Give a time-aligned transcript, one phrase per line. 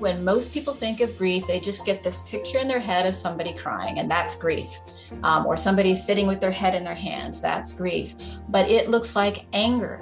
[0.00, 3.14] when most people think of grief, they just get this picture in their head of
[3.14, 4.78] somebody crying, and that's grief.
[5.22, 8.14] Um, or somebody sitting with their head in their hands, that's grief.
[8.48, 10.00] But it looks like anger.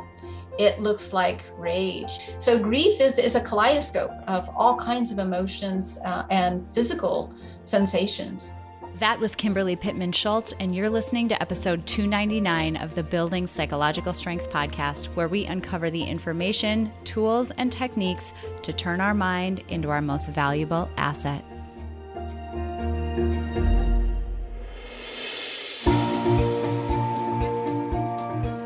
[0.59, 2.11] It looks like rage.
[2.39, 7.33] So, grief is, is a kaleidoscope of all kinds of emotions uh, and physical
[7.65, 8.53] sensations.
[8.99, 14.13] That was Kimberly Pittman Schultz, and you're listening to episode 299 of the Building Psychological
[14.13, 19.89] Strength podcast, where we uncover the information, tools, and techniques to turn our mind into
[19.91, 21.45] our most valuable asset.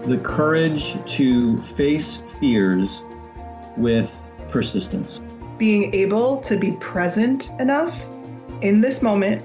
[0.05, 3.03] The courage to face fears
[3.77, 4.11] with
[4.49, 5.21] persistence.
[5.59, 8.07] Being able to be present enough
[8.63, 9.45] in this moment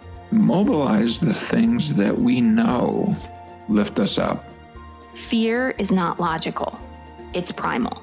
[0.31, 3.15] mobilize the things that we know
[3.67, 4.45] lift us up.
[5.13, 6.79] Fear is not logical,
[7.33, 8.01] it's primal.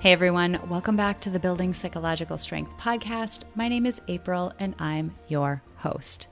[0.00, 3.44] Hey everyone, welcome back to the Building Psychological Strength podcast.
[3.54, 6.26] My name is April and I'm your host.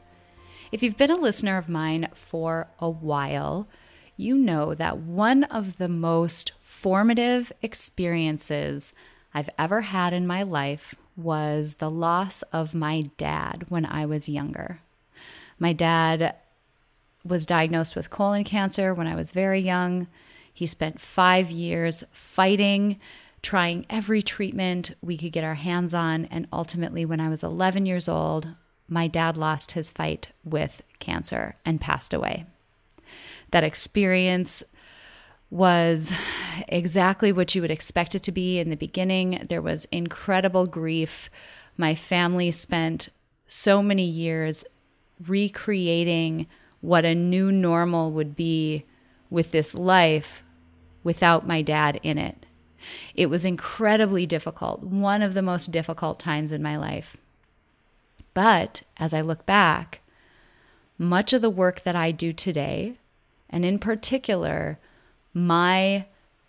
[0.72, 3.68] If you've been a listener of mine for a while,
[4.16, 8.92] you know that one of the most formative experiences
[9.33, 14.28] I've ever had in my life was the loss of my dad when I was
[14.28, 14.80] younger.
[15.58, 16.34] My dad
[17.24, 20.08] was diagnosed with colon cancer when I was very young.
[20.52, 22.98] He spent five years fighting,
[23.42, 26.27] trying every treatment we could get our hands on.
[26.27, 28.48] And ultimately, when I was 11 years old,
[28.88, 32.46] my dad lost his fight with cancer and passed away.
[33.50, 34.62] That experience
[35.52, 36.14] was
[36.67, 39.45] exactly what you would expect it to be in the beginning.
[39.51, 41.29] There was incredible grief.
[41.77, 43.11] My family spent
[43.46, 44.64] so many years
[45.27, 46.46] recreating
[46.80, 48.86] what a new normal would be
[49.29, 50.42] with this life
[51.05, 52.46] without my dad in it.
[53.14, 57.18] It was incredibly difficult, one of the most difficult times in my life.
[58.33, 60.01] But as I look back,
[60.96, 62.95] much of the work that I do today,
[63.51, 64.79] and in particular,
[65.34, 66.06] my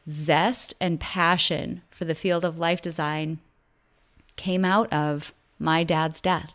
[0.09, 3.39] zest and passion for the field of life design
[4.35, 6.51] came out of my dad's death.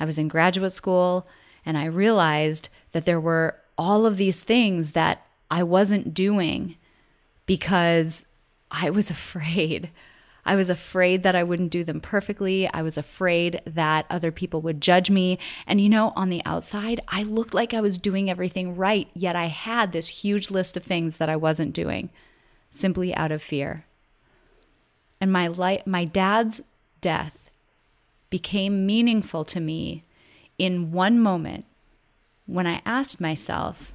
[0.00, 1.26] I was in graduate school
[1.66, 6.76] and I realized that there were all of these things that I wasn't doing
[7.46, 8.24] because
[8.70, 9.90] I was afraid
[10.48, 12.66] I was afraid that I wouldn't do them perfectly.
[12.72, 15.38] I was afraid that other people would judge me.
[15.66, 19.36] And you know, on the outside, I looked like I was doing everything right, yet
[19.36, 22.08] I had this huge list of things that I wasn't doing
[22.70, 23.84] simply out of fear.
[25.20, 26.62] And my life, my dad's
[27.02, 27.50] death
[28.30, 30.04] became meaningful to me
[30.56, 31.66] in one moment
[32.46, 33.92] when I asked myself,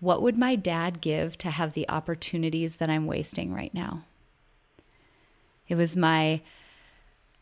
[0.00, 4.02] what would my dad give to have the opportunities that I'm wasting right now?
[5.68, 6.42] It was my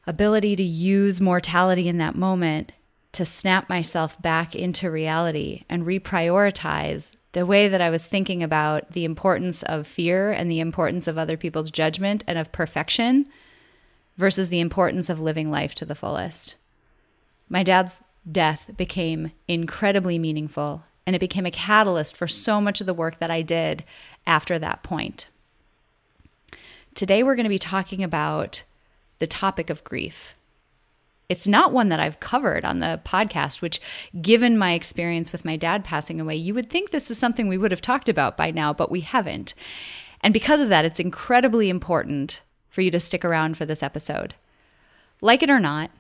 [0.06, 2.72] ability to use mortality in that moment
[3.12, 8.92] to snap myself back into reality and reprioritize the way that I was thinking about
[8.92, 13.26] the importance of fear and the importance of other people's judgment and of perfection
[14.16, 16.54] versus the importance of living life to the fullest.
[17.48, 22.86] My dad's death became incredibly meaningful and it became a catalyst for so much of
[22.86, 23.84] the work that I did
[24.26, 25.26] after that point.
[26.94, 28.62] Today, we're going to be talking about
[29.18, 30.34] the topic of grief.
[31.28, 33.80] It's not one that I've covered on the podcast, which,
[34.22, 37.58] given my experience with my dad passing away, you would think this is something we
[37.58, 39.54] would have talked about by now, but we haven't.
[40.20, 44.34] And because of that, it's incredibly important for you to stick around for this episode.
[45.20, 45.90] Like it or not,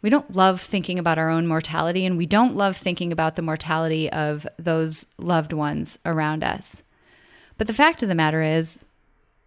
[0.00, 3.42] we don't love thinking about our own mortality, and we don't love thinking about the
[3.42, 6.82] mortality of those loved ones around us.
[7.58, 8.78] But the fact of the matter is,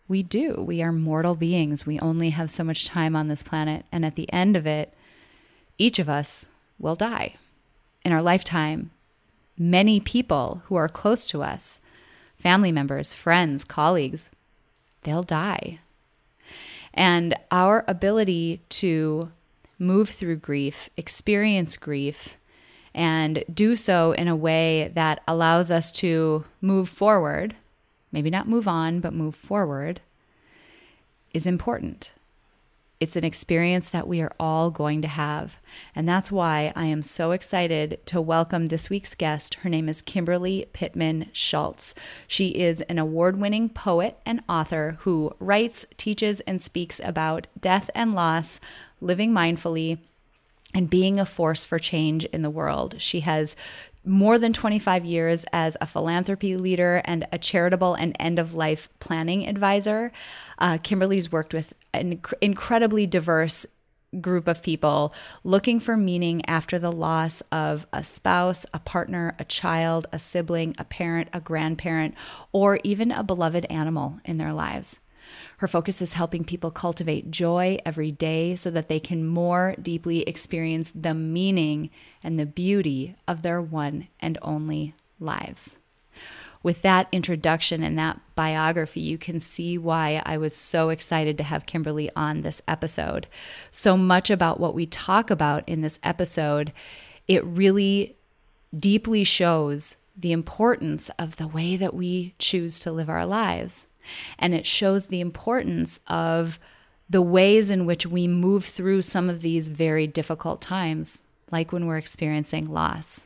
[0.10, 0.56] we do.
[0.56, 1.86] We are mortal beings.
[1.86, 3.86] We only have so much time on this planet.
[3.92, 4.94] And at the end of it,
[5.78, 6.48] each of us
[6.80, 7.36] will die.
[8.04, 8.90] In our lifetime,
[9.58, 11.80] many people who are close to us,
[12.38, 14.32] family members, friends, colleagues,
[15.04, 15.80] they'll die.
[16.92, 19.32] And our ability to
[19.78, 22.36] move through grief, experience grief,
[22.96, 27.56] and do so in a way that allows us to move forward
[28.12, 30.02] maybe not move on, but move forward,
[31.34, 32.12] is important.
[33.00, 35.56] It's an experience that we are all going to have.
[35.96, 39.54] And that's why I am so excited to welcome this week's guest.
[39.56, 41.96] Her name is Kimberly Pittman Schultz.
[42.28, 47.90] She is an award winning poet and author who writes, teaches, and speaks about death
[47.96, 48.60] and loss,
[49.00, 50.00] living mindfully,
[50.74, 52.96] and being a force for change in the world.
[52.98, 53.56] She has
[54.10, 58.90] more than 25 years as a philanthropy leader and a charitable and end of life
[59.00, 60.12] planning advisor.
[60.58, 63.66] Uh, Kimberly's worked with an inc- incredibly diverse
[64.20, 65.14] group of people
[65.44, 70.74] looking for meaning after the loss of a spouse, a partner, a child, a sibling,
[70.80, 72.16] a parent, a grandparent,
[72.52, 74.98] or even a beloved animal in their lives.
[75.60, 80.22] Her focus is helping people cultivate joy every day so that they can more deeply
[80.22, 81.90] experience the meaning
[82.24, 85.76] and the beauty of their one and only lives.
[86.64, 91.44] With that introduction and that biography, you can see why I was so excited to
[91.44, 93.28] have Kimberly on this episode.
[93.70, 96.72] So much about what we talk about in this episode,
[97.28, 98.16] it really
[98.78, 103.86] deeply shows the importance of the way that we choose to live our lives.
[104.38, 106.60] And it shows the importance of
[107.10, 111.22] the ways in which we move through some of these very difficult times,
[111.52, 113.26] like when we're experiencing loss.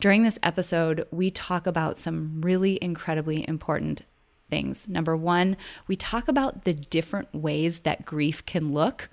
[0.00, 4.02] During this episode, we talk about some really incredibly important
[4.50, 4.86] things.
[4.86, 5.56] Number one,
[5.86, 9.08] we talk about the different ways that grief can look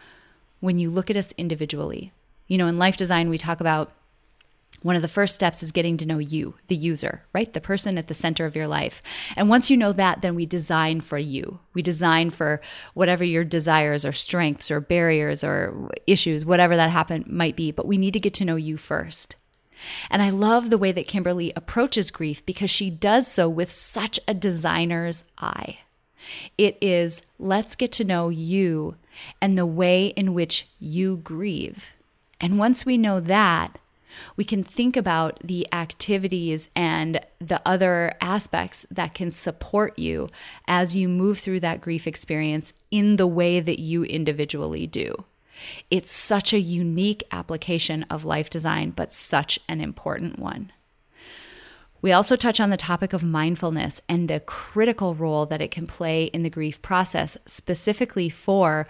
[0.59, 2.11] when you look at us individually.
[2.47, 3.91] You know, in life design, we talk about
[4.81, 7.51] one of the first steps is getting to know you, the user, right?
[7.51, 9.01] The person at the center of your life.
[9.35, 11.59] And once you know that, then we design for you.
[11.73, 12.61] We design for
[12.93, 17.71] whatever your desires or strengths or barriers or issues, whatever that happen might be.
[17.71, 19.35] But we need to get to know you first.
[20.09, 24.19] And I love the way that Kimberly approaches grief because she does so with such
[24.27, 25.79] a designer's eye.
[26.57, 28.95] It is let's get to know you
[29.41, 31.89] and the way in which you grieve.
[32.39, 33.77] And once we know that,
[34.35, 40.29] we can think about the activities and the other aspects that can support you
[40.67, 45.25] as you move through that grief experience in the way that you individually do.
[45.89, 50.71] It's such a unique application of life design, but such an important one.
[52.01, 55.85] We also touch on the topic of mindfulness and the critical role that it can
[55.85, 58.87] play in the grief process, specifically for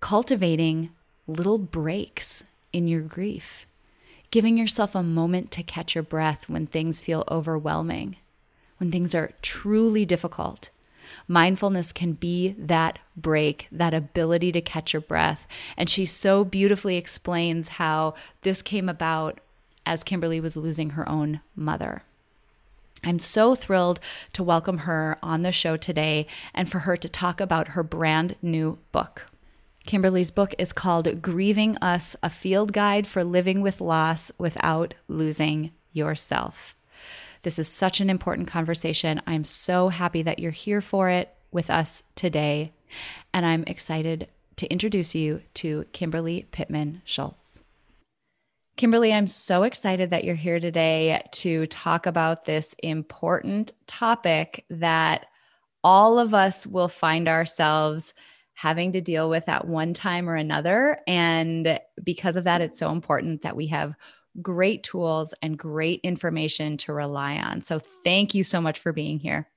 [0.00, 0.90] cultivating
[1.28, 2.42] little breaks
[2.72, 3.66] in your grief
[4.30, 8.16] giving yourself a moment to catch your breath when things feel overwhelming,
[8.78, 10.70] when things are truly difficult.
[11.26, 15.46] Mindfulness can be that break, that ability to catch your breath.
[15.76, 19.40] And she so beautifully explains how this came about
[19.84, 22.04] as Kimberly was losing her own mother.
[23.02, 23.98] I'm so thrilled
[24.34, 28.36] to welcome her on the show today and for her to talk about her brand
[28.42, 29.29] new book.
[29.86, 35.72] Kimberly's book is called Grieving Us A Field Guide for Living with Loss Without Losing
[35.92, 36.76] Yourself.
[37.42, 39.22] This is such an important conversation.
[39.26, 42.72] I'm so happy that you're here for it with us today.
[43.32, 47.60] And I'm excited to introduce you to Kimberly Pittman Schultz.
[48.76, 55.26] Kimberly, I'm so excited that you're here today to talk about this important topic that
[55.82, 58.12] all of us will find ourselves
[58.60, 60.98] having to deal with at one time or another.
[61.06, 63.94] And because of that, it's so important that we have
[64.42, 67.62] great tools and great information to rely on.
[67.62, 69.48] So thank you so much for being here.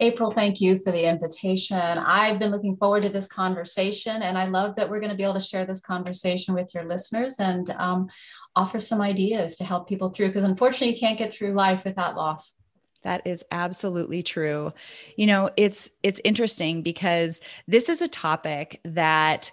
[0.00, 1.78] April, thank you for the invitation.
[1.78, 5.24] I've been looking forward to this conversation, and I love that we're going to be
[5.24, 8.06] able to share this conversation with your listeners and um,
[8.54, 10.28] offer some ideas to help people through.
[10.28, 12.59] Because unfortunately, you can't get through life without loss.
[13.02, 14.72] That is absolutely true.
[15.16, 19.50] You know, it's it's interesting because this is a topic that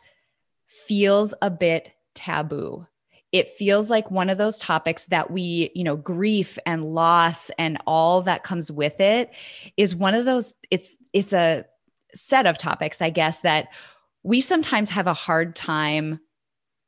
[0.67, 2.85] feels a bit taboo.
[3.31, 7.77] It feels like one of those topics that we, you know, grief and loss and
[7.85, 9.31] all that comes with it
[9.75, 11.65] is one of those it's it's a
[12.13, 13.67] set of topics, I guess, that
[14.23, 16.19] we sometimes have a hard time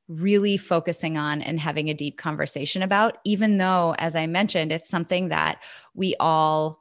[0.10, 4.90] really focusing on and having a deep conversation about, even though, as I mentioned, it's
[4.90, 5.62] something that
[5.94, 6.80] we all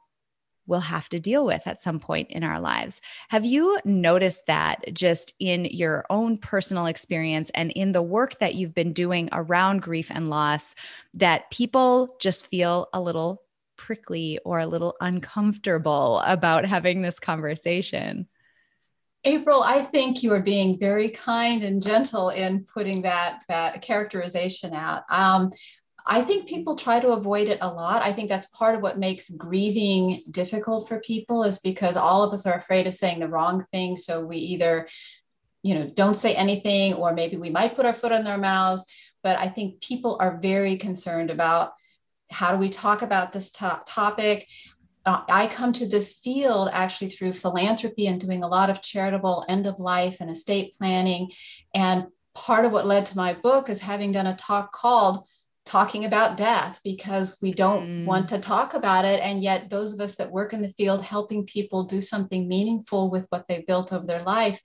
[0.65, 3.01] will have to deal with at some point in our lives.
[3.29, 8.55] Have you noticed that just in your own personal experience and in the work that
[8.55, 10.75] you've been doing around grief and loss,
[11.15, 13.41] that people just feel a little
[13.77, 18.27] prickly or a little uncomfortable about having this conversation?
[19.25, 24.73] April, I think you are being very kind and gentle in putting that that characterization
[24.73, 25.03] out.
[25.09, 25.49] Um,
[26.07, 28.01] I think people try to avoid it a lot.
[28.01, 32.33] I think that's part of what makes grieving difficult for people is because all of
[32.33, 33.97] us are afraid of saying the wrong thing.
[33.97, 34.87] So we either
[35.63, 38.85] you know, don't say anything, or maybe we might put our foot in their mouths.
[39.23, 41.73] But I think people are very concerned about
[42.31, 44.47] how do we talk about this to- topic?
[45.05, 49.45] Uh, I come to this field actually through philanthropy and doing a lot of charitable
[49.47, 51.31] end of life and estate planning.
[51.73, 55.25] And part of what led to my book is having done a talk called
[55.65, 58.05] talking about death because we don't mm.
[58.05, 59.19] want to talk about it.
[59.21, 63.11] And yet, those of us that work in the field helping people do something meaningful
[63.11, 64.59] with what they've built over their life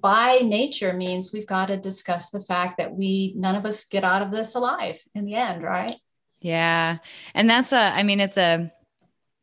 [0.00, 4.04] by nature means we've got to discuss the fact that we none of us get
[4.04, 5.96] out of this alive in the end right
[6.40, 6.98] yeah
[7.34, 8.70] and that's a i mean it's a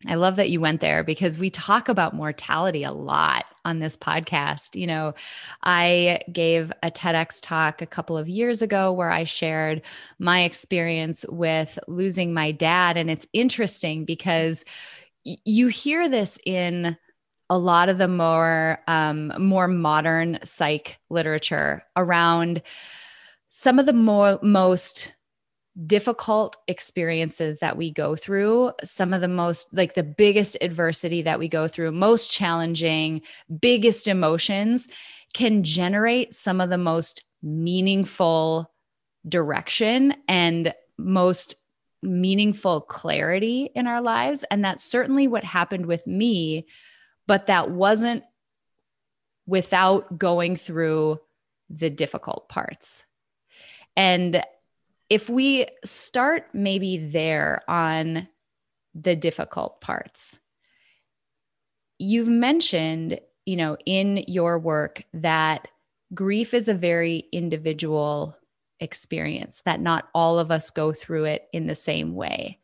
[0.07, 3.95] I love that you went there because we talk about mortality a lot on this
[3.95, 4.75] podcast.
[4.79, 5.13] You know,
[5.63, 9.83] I gave a TEDx talk a couple of years ago where I shared
[10.17, 12.97] my experience with losing my dad.
[12.97, 14.65] And it's interesting because
[15.23, 16.97] you hear this in
[17.49, 22.61] a lot of the more um, more modern psych literature around
[23.49, 25.13] some of the more most
[25.87, 31.39] difficult experiences that we go through, some of the most, like the biggest adversity that
[31.39, 33.21] we go through, most challenging,
[33.59, 34.87] biggest emotions
[35.33, 38.71] can generate some of the most meaningful
[39.27, 41.55] direction and most
[42.03, 44.43] meaningful clarity in our lives.
[44.51, 46.65] And that's certainly what happened with me,
[47.27, 48.23] but that wasn't
[49.45, 51.19] without going through
[51.69, 53.03] the difficult parts.
[53.95, 54.43] And
[55.11, 58.29] if we start maybe there on
[58.95, 60.39] the difficult parts,
[61.99, 65.67] you've mentioned, you know, in your work that
[66.13, 68.37] grief is a very individual
[68.79, 72.59] experience, that not all of us go through it in the same way.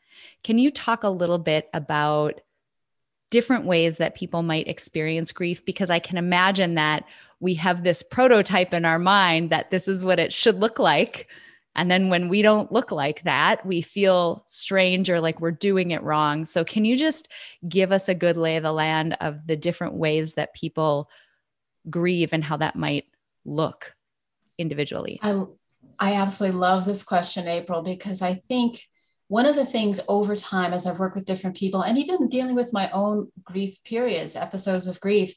[0.45, 2.39] Can you talk a little bit about
[3.29, 5.65] different ways that people might experience grief?
[5.65, 7.03] Because I can imagine that
[7.41, 11.27] we have this prototype in our mind that this is what it should look like
[11.77, 15.91] and then when we don't look like that, we feel strange or like we're doing
[15.91, 16.43] it wrong.
[16.43, 17.29] So, can you just
[17.69, 21.10] give us a good lay of the land of the different ways that people
[21.88, 23.05] grieve and how that might
[23.46, 23.93] look
[24.57, 25.19] individually?
[25.22, 25.43] I,
[26.00, 28.81] I absolutely love this question, April, because I think
[29.27, 32.55] one of the things over time, as I've worked with different people and even dealing
[32.55, 35.36] with my own grief periods, episodes of grief,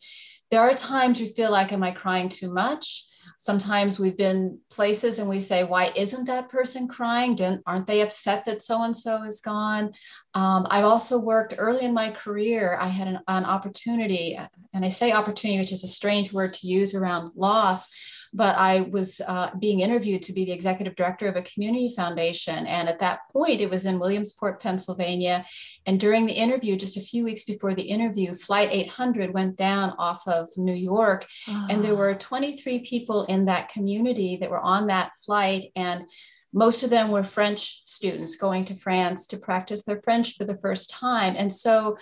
[0.51, 3.05] there are times you feel like, am I crying too much?
[3.37, 7.35] Sometimes we've been places and we say, why isn't that person crying?
[7.35, 9.93] Didn't, aren't they upset that so and so is gone?
[10.35, 12.77] Um, I've also worked early in my career.
[12.81, 14.39] I had an, an opportunity,
[14.73, 17.89] and I say opportunity, which is a strange word to use around loss
[18.33, 22.67] but I was uh, being interviewed to be the executive director of a community foundation.
[22.67, 25.45] And at that point, it was in Williamsport, Pennsylvania.
[25.87, 29.95] And during the interview, just a few weeks before the interview, Flight 800 went down
[29.99, 31.27] off of New York.
[31.49, 31.67] Oh.
[31.71, 35.73] And there were 23 people in that community that were on that flight.
[35.75, 36.05] And
[36.53, 40.59] most of them were French students going to France to practice their French for the
[40.59, 41.35] first time.
[41.37, 41.97] And so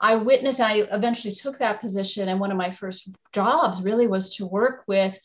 [0.00, 2.28] I witnessed, I eventually took that position.
[2.28, 5.18] And one of my first jobs really was to work with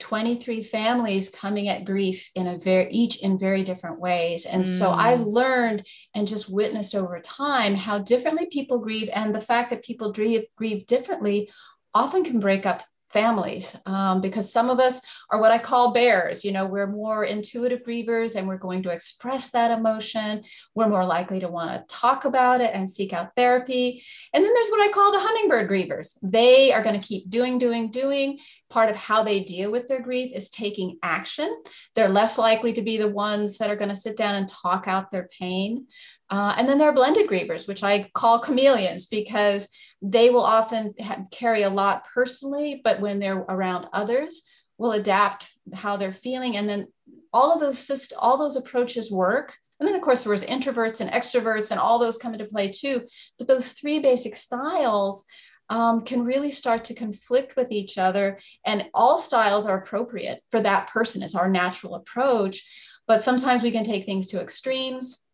[0.00, 4.66] 23 families coming at grief in a very each in very different ways and mm.
[4.66, 5.32] so i mm.
[5.32, 5.82] learned
[6.16, 10.44] and just witnessed over time how differently people grieve and the fact that people grieve
[10.56, 11.48] grieve differently
[11.94, 12.82] often can break up
[13.14, 16.44] families um, because some of us are what I call bears.
[16.44, 20.42] You know, we're more intuitive grievers and we're going to express that emotion.
[20.74, 24.02] We're more likely to want to talk about it and seek out therapy.
[24.34, 26.18] And then there's what I call the hummingbird grievers.
[26.22, 28.40] They are going to keep doing, doing, doing.
[28.68, 31.62] Part of how they deal with their grief is taking action.
[31.94, 34.88] They're less likely to be the ones that are going to sit down and talk
[34.88, 35.86] out their pain.
[36.30, 39.68] Uh, and then there are blended grievers, which I call chameleons because
[40.06, 44.46] they will often have, carry a lot personally, but when they're around others,
[44.76, 46.56] will adapt how they're feeling.
[46.56, 46.88] And then
[47.32, 49.56] all of those all those approaches work.
[49.80, 52.70] And then of course there was introverts and extroverts and all those come into play
[52.70, 53.02] too.
[53.38, 55.24] But those three basic styles
[55.70, 58.38] um, can really start to conflict with each other.
[58.66, 62.62] And all styles are appropriate for that person as our natural approach.
[63.06, 65.24] But sometimes we can take things to extremes.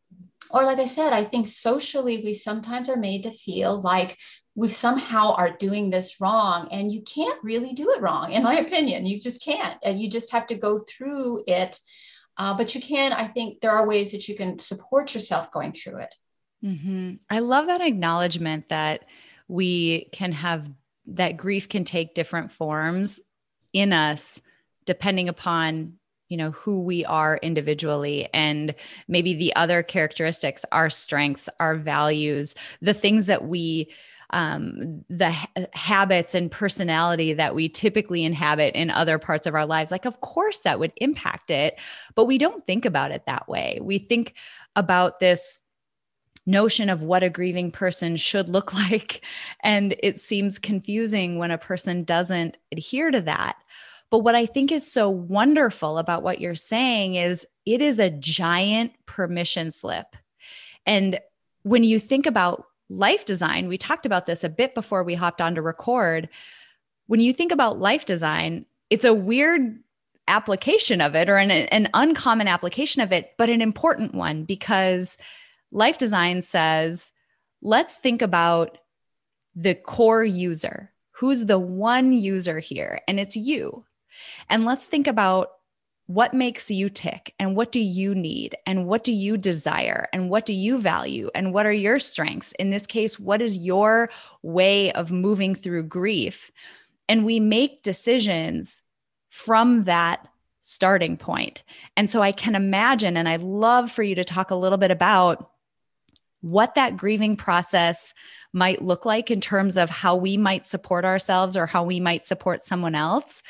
[0.53, 4.17] Or, like I said, I think socially we sometimes are made to feel like
[4.55, 8.59] we somehow are doing this wrong and you can't really do it wrong in my
[8.59, 9.07] opinion.
[9.07, 11.79] You just can't and you just have to go through it.
[12.37, 15.73] Uh, but you can i think there are ways that you can support yourself going
[15.73, 16.15] through it.
[16.65, 17.15] Mm-hmm.
[17.29, 19.05] i love that acknowledgement that
[19.49, 20.71] we can have
[21.07, 23.21] that grief can take different forms
[23.73, 24.41] in us
[24.87, 25.95] depending upon
[26.29, 28.75] you know who we are individually and
[29.09, 33.91] maybe the other characteristics our strengths our values the things that we
[34.33, 39.67] um, the ha- habits and personality that we typically inhabit in other parts of our
[39.67, 39.91] lives.
[39.91, 41.79] Like, of course, that would impact it,
[42.15, 43.79] but we don't think about it that way.
[43.83, 44.35] We think
[44.77, 45.59] about this
[46.47, 49.25] notion of what a grieving person should look like.
[49.63, 53.57] And it seems confusing when a person doesn't adhere to that.
[54.11, 58.11] But what I think is so wonderful about what you're saying is it is a
[58.11, 60.17] giant permission slip.
[60.85, 61.21] And
[61.63, 65.41] when you think about life design, we talked about this a bit before we hopped
[65.41, 66.29] on to record.
[67.07, 69.79] When you think about life design, it's a weird
[70.29, 75.17] application of it or an, an uncommon application of it, but an important one because
[75.73, 77.13] life design says,
[77.63, 78.79] let's think about
[79.55, 80.93] the core user.
[81.13, 83.01] Who's the one user here?
[83.07, 83.85] And it's you.
[84.49, 85.51] And let's think about
[86.11, 90.29] what makes you tick and what do you need and what do you desire and
[90.29, 92.51] what do you value and what are your strengths?
[92.59, 94.11] In this case, what is your
[94.43, 96.51] way of moving through grief?
[97.09, 98.83] And we make decisions
[99.29, 100.27] from that
[100.63, 101.63] starting point.
[101.97, 104.91] And so I can imagine, and I'd love for you to talk a little bit
[104.91, 105.53] about
[106.41, 108.15] what that grieving process
[108.53, 112.27] might look like in terms of how we might support ourselves or how we might
[112.27, 113.45] support someone else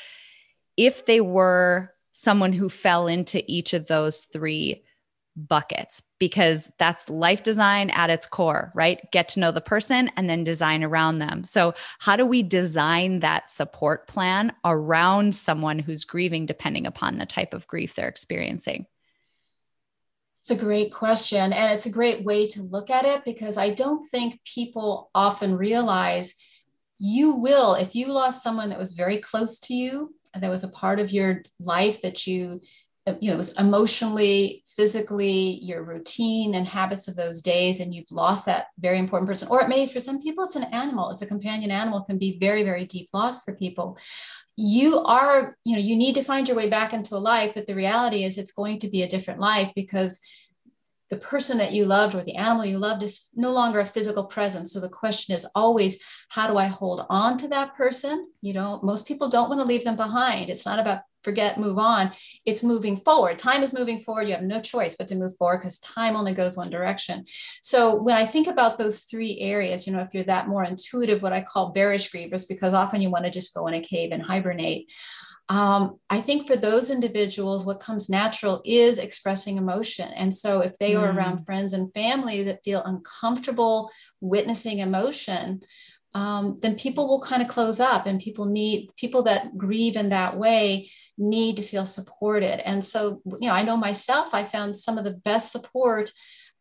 [0.76, 4.82] if they were someone who fell into each of those three
[5.36, 9.10] buckets because that's life design at its core, right?
[9.12, 11.44] Get to know the person and then design around them.
[11.44, 17.26] So, how do we design that support plan around someone who's grieving depending upon the
[17.26, 18.86] type of grief they're experiencing?
[20.40, 21.52] It's a great question.
[21.52, 25.56] And it's a great way to look at it because I don't think people often
[25.56, 26.34] realize
[26.98, 30.68] you will, if you lost someone that was very close to you, that was a
[30.68, 32.60] part of your life that you
[33.06, 37.94] uh, you know, it was emotionally, physically, your routine and habits of those days, and
[37.94, 39.48] you've lost that very important person.
[39.50, 41.10] Or it may, for some people, it's an animal.
[41.10, 43.96] It's a companion animal, can be very, very deep loss for people.
[44.56, 47.66] You are, you know, you need to find your way back into a life, but
[47.66, 50.20] the reality is it's going to be a different life because
[51.10, 54.24] the person that you loved or the animal you loved is no longer a physical
[54.24, 54.72] presence.
[54.72, 58.28] So the question is always, how do I hold on to that person?
[58.40, 60.50] You know, most people don't want to leave them behind.
[60.50, 62.10] It's not about forget, move on.
[62.46, 63.38] It's moving forward.
[63.38, 64.26] Time is moving forward.
[64.26, 67.24] You have no choice but to move forward because time only goes one direction.
[67.62, 71.22] So when I think about those three areas, you know, if you're that more intuitive,
[71.22, 74.12] what I call bearish grievers, because often you want to just go in a cave
[74.12, 74.90] and hibernate.
[75.50, 80.08] Um, I think for those individuals, what comes natural is expressing emotion.
[80.14, 81.00] And so if they mm.
[81.00, 85.60] are around friends and family that feel uncomfortable witnessing emotion,
[86.14, 90.08] um, then people will kind of close up and people need people that grieve in
[90.10, 92.66] that way need to feel supported.
[92.66, 96.12] And so, you know, I know myself, I found some of the best support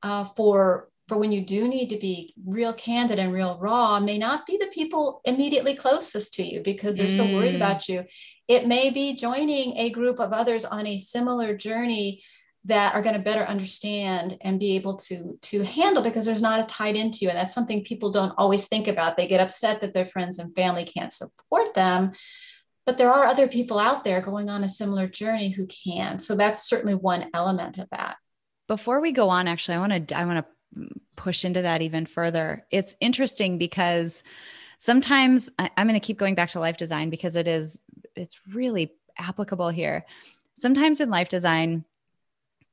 [0.02, 4.20] uh, for for when you do need to be real candid and real raw may
[4.20, 7.18] not be the people immediately closest to you because they're mm.
[7.18, 7.58] so worried mm.
[7.58, 8.06] about you.
[8.48, 12.22] It may be joining a group of others on a similar journey
[12.66, 16.60] that are going to better understand and be able to to handle because there's not
[16.60, 19.80] a tied into you and that's something people don't always think about they get upset
[19.80, 22.12] that their friends and family can't support them
[22.86, 26.36] but there are other people out there going on a similar journey who can so
[26.36, 28.18] that's certainly one element of that
[28.68, 30.59] before we go on actually i want to i want to
[31.16, 34.24] push into that even further it's interesting because
[34.78, 37.80] sometimes I, i'm going to keep going back to life design because it is
[38.16, 40.06] it's really applicable here
[40.56, 41.86] sometimes in life design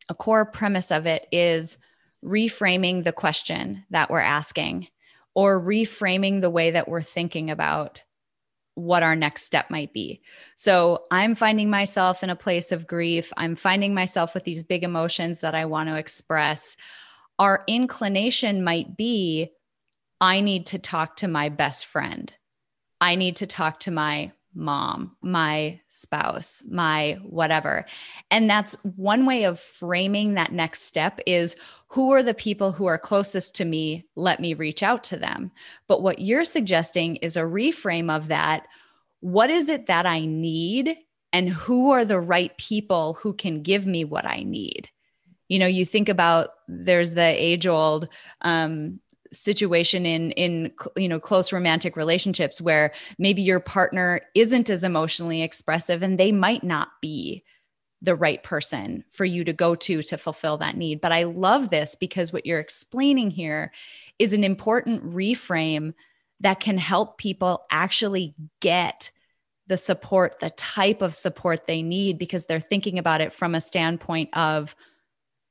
[0.09, 1.79] a core premise of it is
[2.25, 4.89] reframing the question that we're asking
[5.35, 8.03] or reframing the way that we're thinking about
[8.75, 10.21] what our next step might be.
[10.55, 13.33] So I'm finding myself in a place of grief.
[13.37, 16.77] I'm finding myself with these big emotions that I want to express.
[17.39, 19.51] Our inclination might be
[20.21, 22.33] I need to talk to my best friend.
[23.01, 27.85] I need to talk to my mom, my spouse, my whatever.
[28.31, 31.57] And that's one way of framing that next step is
[31.89, 34.07] who are the people who are closest to me?
[34.17, 35.53] Let me reach out to them.
[35.87, 38.67] But what you're suggesting is a reframe of that.
[39.21, 40.97] What is it that I need?
[41.33, 44.89] And who are the right people who can give me what I need?
[45.49, 48.09] You know, you think about there's the age old
[48.43, 49.01] um,
[49.33, 55.43] situation in in you know close romantic relationships where maybe your partner isn't as emotionally
[55.43, 57.45] expressive and they might not be
[58.03, 61.01] the right person for you to go to to fulfill that need.
[61.01, 63.73] But i love this because what you're explaining here
[64.19, 65.95] is an important reframe
[66.41, 69.11] that can help people actually get
[69.67, 73.61] the support the type of support they need because they're thinking about it from a
[73.61, 74.77] standpoint of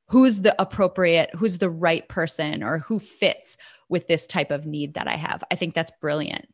[0.07, 3.57] who's the appropriate who's the right person or who fits
[3.89, 5.43] with this type of need that i have.
[5.51, 6.47] I think that's brilliant.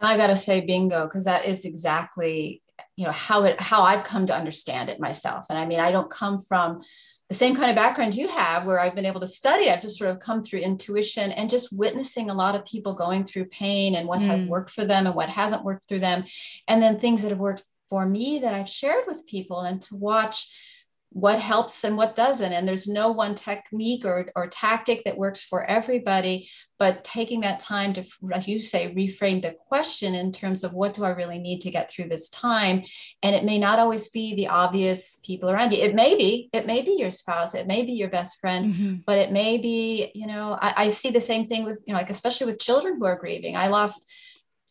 [0.00, 2.62] And i got to say bingo because that is exactly
[2.96, 5.46] you know how it how i've come to understand it myself.
[5.50, 6.80] And i mean i don't come from
[7.28, 9.70] the same kind of background you have where i've been able to study.
[9.70, 13.24] I've just sort of come through intuition and just witnessing a lot of people going
[13.24, 14.26] through pain and what mm.
[14.26, 16.24] has worked for them and what hasn't worked through them.
[16.68, 19.96] And then things that have worked for me that i've shared with people and to
[19.96, 20.75] watch
[21.10, 22.52] what helps and what doesn't.
[22.52, 27.58] And there's no one technique or, or tactic that works for everybody, but taking that
[27.58, 31.38] time to, as you say, reframe the question in terms of what do I really
[31.38, 32.82] need to get through this time?
[33.22, 35.82] And it may not always be the obvious people around you.
[35.82, 38.94] It may be, it may be your spouse, it may be your best friend, mm-hmm.
[39.06, 41.98] but it may be, you know, I, I see the same thing with, you know,
[41.98, 43.56] like especially with children who are grieving.
[43.56, 44.12] I lost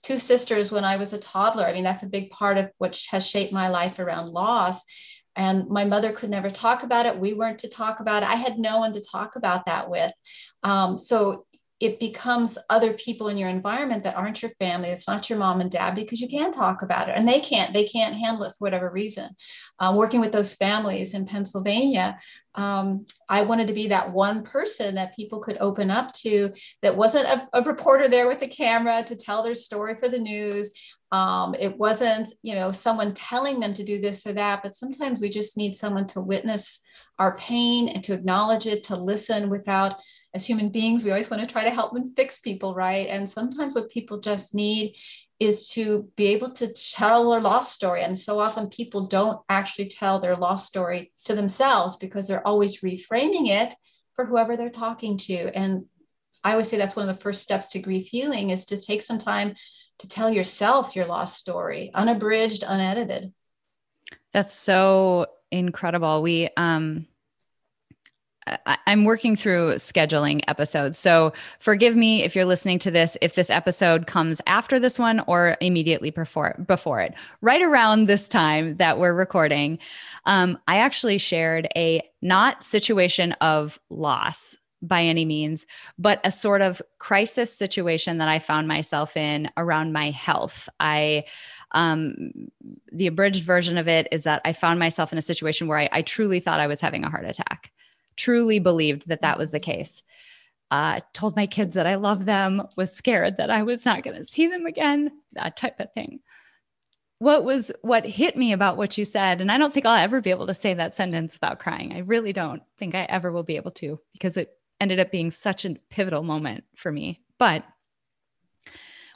[0.04, 1.65] two sisters when I was a toddler.
[1.65, 4.86] I mean, that's a big part of what has shaped my life around loss
[5.36, 7.19] and my mother could never talk about it.
[7.19, 8.30] We weren't to talk about it.
[8.30, 10.12] I had no one to talk about that with.
[10.63, 11.45] Um, so
[11.82, 14.89] it becomes other people in your environment that aren't your family.
[14.89, 17.74] It's not your mom and dad because you can't talk about it and they can't
[17.74, 19.28] they can't handle it for whatever reason.
[19.80, 22.17] Um, working with those families in pennsylvania
[22.56, 26.50] um, i wanted to be that one person that people could open up to
[26.82, 30.17] that wasn't a, a reporter there with the camera to tell their story for the
[30.17, 34.74] news um, it wasn't, you know, someone telling them to do this or that, but
[34.74, 36.82] sometimes we just need someone to witness
[37.20, 40.02] our pain and to acknowledge it, to listen without,
[40.34, 43.08] as human beings, we always want to try to help and fix people, right?
[43.08, 44.96] And sometimes what people just need
[45.39, 48.02] is to be able to tell their lost story.
[48.02, 52.82] And so often people don't actually tell their lost story to themselves because they're always
[52.82, 53.74] reframing it
[54.13, 55.58] for whoever they're talking to.
[55.58, 55.86] And
[56.44, 59.04] I always say that's one of the first steps to grief healing is to take
[59.04, 59.56] some time
[59.99, 63.34] to tell yourself your lost story, unabridged, unedited.
[64.34, 66.21] That's so incredible.
[66.21, 67.08] We, um,
[68.47, 70.99] I, am working through scheduling episodes.
[70.99, 75.21] So forgive me if you're listening to this, if this episode comes after this one
[75.21, 77.13] or immediately before, before it.
[77.41, 79.79] Right around this time that we're recording,
[80.25, 84.55] um, I actually shared a not situation of loss
[84.88, 85.65] by any means,
[85.98, 90.69] but a sort of crisis situation that I found myself in around my health.
[90.80, 91.26] I,
[91.71, 92.32] um,
[92.91, 95.89] the abridged version of it is that I found myself in a situation where I,
[95.91, 97.71] I truly thought I was having a heart attack,
[98.15, 100.04] truly believed that that was the case.
[100.71, 104.17] Uh, told my kids that I love them, was scared that I was not going
[104.17, 106.21] to see them again, that type of thing.
[107.19, 110.21] What was what hit me about what you said, and I don't think I'll ever
[110.21, 111.93] be able to say that sentence without crying.
[111.93, 115.31] I really don't think I ever will be able to because it ended up being
[115.31, 117.21] such a pivotal moment for me.
[117.38, 117.63] But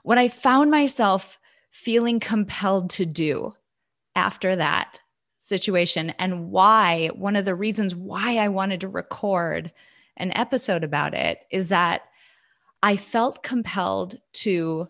[0.03, 1.39] what I found myself
[1.71, 3.53] feeling compelled to do
[4.15, 4.99] after that
[5.37, 9.71] situation, and why one of the reasons why I wanted to record
[10.17, 12.01] an episode about it is that
[12.83, 14.87] I felt compelled to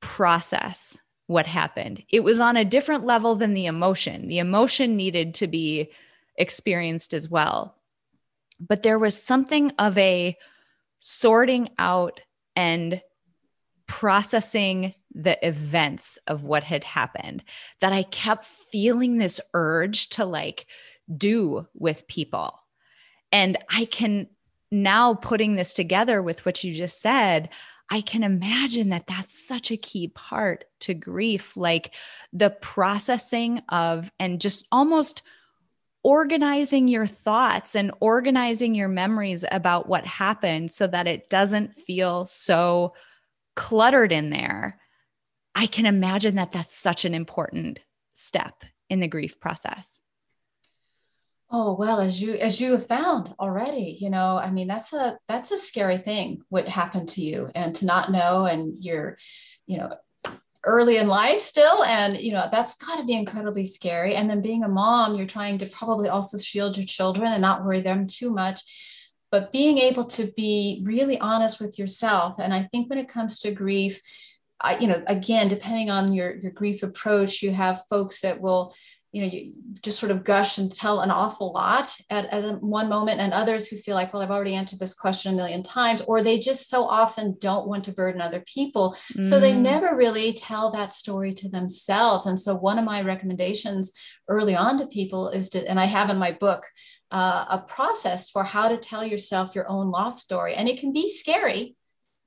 [0.00, 2.02] process what happened.
[2.08, 4.28] It was on a different level than the emotion.
[4.28, 5.90] The emotion needed to be
[6.36, 7.76] experienced as well
[8.68, 10.36] but there was something of a
[11.00, 12.20] sorting out
[12.54, 13.02] and
[13.86, 17.42] processing the events of what had happened
[17.80, 20.66] that I kept feeling this urge to like
[21.14, 22.58] do with people.
[23.32, 24.28] And I can
[24.70, 27.50] now putting this together with what you just said,
[27.90, 31.92] I can imagine that that's such a key part to grief, like
[32.32, 35.22] the processing of and just almost
[36.04, 42.24] organizing your thoughts and organizing your memories about what happened so that it doesn't feel
[42.24, 42.94] so
[43.54, 44.80] cluttered in there.
[45.54, 47.78] I can imagine that that's such an important
[48.14, 49.98] step in the grief process.
[51.54, 55.18] Oh well as you as you have found already you know i mean that's a
[55.28, 59.18] that's a scary thing what happened to you and to not know and you're
[59.66, 59.94] you know
[60.64, 64.14] early in life still and you know that's got to be incredibly scary.
[64.14, 67.64] And then being a mom you're trying to probably also shield your children and not
[67.64, 68.60] worry them too much.
[69.30, 73.38] But being able to be really honest with yourself and i think when it comes
[73.40, 74.00] to grief
[74.60, 78.74] I, you know again depending on your your grief approach you have folks that will
[79.12, 82.88] you know you just sort of gush and tell an awful lot at, at one
[82.88, 86.02] moment and others who feel like well i've already answered this question a million times
[86.08, 89.24] or they just so often don't want to burden other people mm.
[89.24, 89.60] so they mm.
[89.60, 93.92] never really tell that story to themselves and so one of my recommendations
[94.28, 96.64] early on to people is to and i have in my book
[97.10, 100.92] uh, a process for how to tell yourself your own lost story and it can
[100.92, 101.76] be scary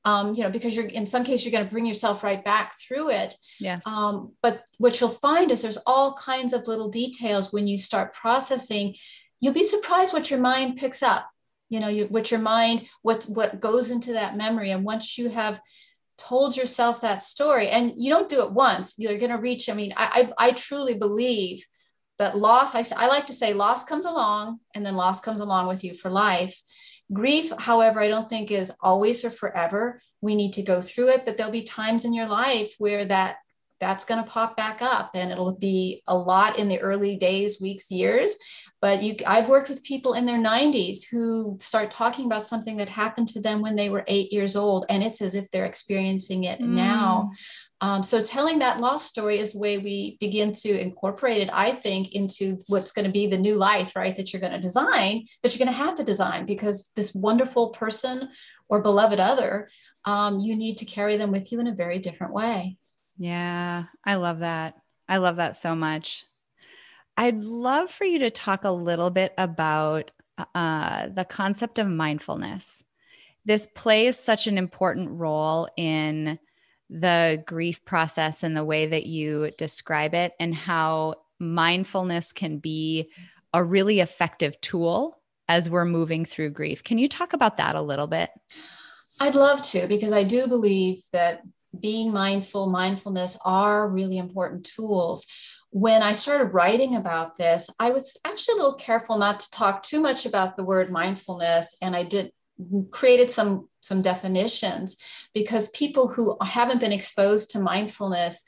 [0.05, 2.73] um, you know, because you're in some cases you're going to bring yourself right back
[2.79, 3.35] through it.
[3.59, 3.85] Yes.
[3.87, 8.13] Um, but what you'll find is there's all kinds of little details when you start
[8.13, 8.95] processing.
[9.41, 11.27] you'll be surprised what your mind picks up.
[11.69, 15.29] You know, you, what your mind, what what goes into that memory, and once you
[15.29, 15.59] have
[16.17, 19.67] told yourself that story, and you don't do it once, you're going to reach.
[19.67, 21.65] I mean, I, I I truly believe
[22.19, 22.75] that loss.
[22.75, 25.95] I I like to say loss comes along, and then loss comes along with you
[25.95, 26.55] for life.
[27.13, 30.01] Grief, however, I don't think is always or forever.
[30.21, 33.37] We need to go through it, but there'll be times in your life where that
[33.79, 37.61] that's going to pop back up and it'll be a lot in the early days
[37.61, 38.37] weeks years
[38.81, 42.87] but you i've worked with people in their 90s who start talking about something that
[42.87, 46.45] happened to them when they were eight years old and it's as if they're experiencing
[46.45, 46.67] it mm.
[46.67, 47.29] now
[47.81, 52.13] um, so telling that loss story is way we begin to incorporate it i think
[52.15, 55.53] into what's going to be the new life right that you're going to design that
[55.53, 58.29] you're going to have to design because this wonderful person
[58.69, 59.67] or beloved other
[60.05, 62.77] um, you need to carry them with you in a very different way
[63.17, 64.75] yeah, I love that.
[65.07, 66.25] I love that so much.
[67.17, 70.11] I'd love for you to talk a little bit about
[70.53, 72.83] uh, the concept of mindfulness.
[73.45, 76.39] This plays such an important role in
[76.89, 83.09] the grief process and the way that you describe it, and how mindfulness can be
[83.53, 86.83] a really effective tool as we're moving through grief.
[86.83, 88.29] Can you talk about that a little bit?
[89.19, 91.41] I'd love to, because I do believe that
[91.79, 95.25] being mindful, mindfulness are really important tools.
[95.71, 99.83] When I started writing about this, I was actually a little careful not to talk
[99.83, 102.89] too much about the word mindfulness, and I did Mm-hmm.
[102.91, 104.95] created some some definitions
[105.33, 108.45] because people who haven't been exposed to mindfulness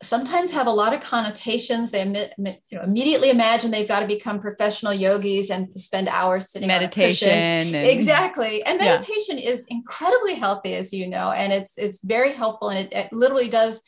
[0.00, 1.90] sometimes have a lot of connotations.
[1.90, 2.04] They
[2.38, 7.30] you know, immediately imagine they've got to become professional yogis and spend hours sitting meditation.
[7.30, 8.62] And, exactly.
[8.62, 9.50] And meditation yeah.
[9.50, 13.48] is incredibly healthy, as you know, and it's it's very helpful and it, it literally
[13.48, 13.82] does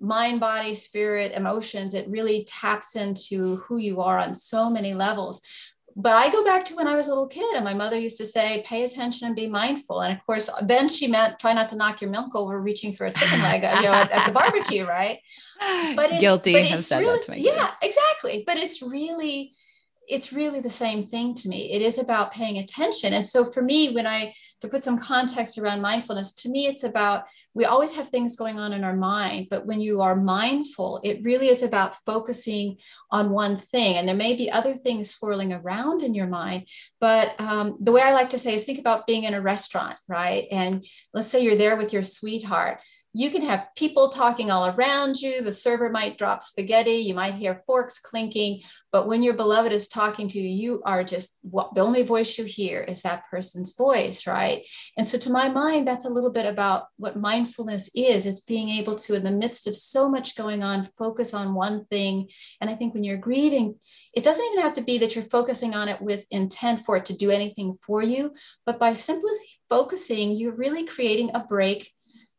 [0.00, 1.94] mind, body, spirit, emotions.
[1.94, 5.42] It really taps into who you are on so many levels
[5.96, 8.18] but I go back to when I was a little kid, and my mother used
[8.18, 11.68] to say, "Pay attention and be mindful." And of course, then she meant try not
[11.70, 14.32] to knock your milk over reaching for a chicken leg, you know, at, at, the
[14.32, 15.18] barbecue, right?
[15.94, 17.40] But it, guilty but have said really, that to me.
[17.42, 18.44] Yeah, exactly.
[18.46, 19.54] But it's really,
[20.10, 21.72] it's really the same thing to me.
[21.72, 23.12] It is about paying attention.
[23.12, 26.84] And so for me, when I to put some context around mindfulness, to me, it's
[26.84, 31.00] about we always have things going on in our mind, but when you are mindful,
[31.02, 32.76] it really is about focusing
[33.10, 33.96] on one thing.
[33.96, 36.68] And there may be other things swirling around in your mind,
[37.00, 39.98] but um, the way I like to say is think about being in a restaurant,
[40.08, 40.46] right?
[40.50, 45.20] And let's say you're there with your sweetheart you can have people talking all around
[45.20, 45.42] you.
[45.42, 46.92] The server might drop spaghetti.
[46.92, 48.62] You might hear forks clinking.
[48.92, 52.38] But when your beloved is talking to you, you are just what the only voice
[52.38, 54.62] you hear is that person's voice, right?
[54.96, 58.26] And so, to my mind, that's a little bit about what mindfulness is.
[58.26, 61.84] It's being able to, in the midst of so much going on, focus on one
[61.86, 62.28] thing.
[62.60, 63.74] And I think when you're grieving,
[64.14, 67.06] it doesn't even have to be that you're focusing on it with intent for it
[67.06, 68.32] to do anything for you,
[68.66, 69.30] but by simply
[69.68, 71.92] focusing, you're really creating a break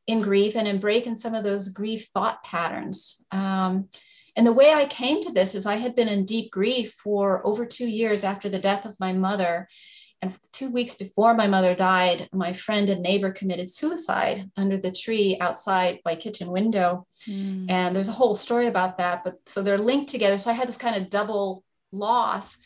[0.08, 3.24] in grief and in breaking some of those grief thought patterns.
[3.32, 3.90] Um,
[4.36, 7.46] and the way I came to this is I had been in deep grief for
[7.46, 9.68] over two years after the death of my mother.
[10.22, 14.92] And two weeks before my mother died, my friend and neighbor committed suicide under the
[14.92, 17.08] tree outside my kitchen window.
[17.28, 17.70] Mm.
[17.70, 19.24] And there's a whole story about that.
[19.24, 20.38] But so they're linked together.
[20.38, 22.58] So I had this kind of double loss.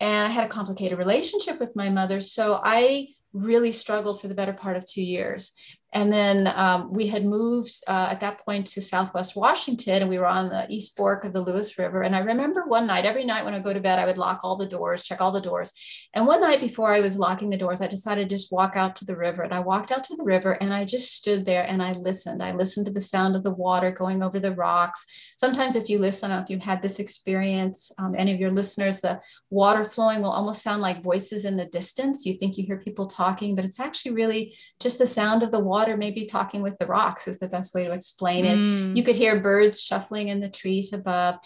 [0.00, 2.20] And I had a complicated relationship with my mother.
[2.20, 5.52] So I really struggled for the better part of two years.
[5.96, 10.18] And then um, we had moved uh, at that point to Southwest Washington, and we
[10.18, 12.02] were on the East Fork of the Lewis River.
[12.02, 14.40] And I remember one night, every night when I go to bed, I would lock
[14.42, 15.72] all the doors, check all the doors.
[16.12, 18.94] And one night before I was locking the doors, I decided to just walk out
[18.96, 19.42] to the river.
[19.42, 22.42] And I walked out to the river and I just stood there and I listened.
[22.42, 25.34] I listened to the sound of the water going over the rocks.
[25.38, 29.18] Sometimes, if you listen, if you've had this experience, um, any of your listeners, the
[29.48, 32.26] water flowing will almost sound like voices in the distance.
[32.26, 35.60] You think you hear people talking, but it's actually really just the sound of the
[35.60, 38.58] water water maybe talking with the rocks is the best way to explain it.
[38.58, 38.96] Mm.
[38.96, 41.38] You could hear birds shuffling in the trees above.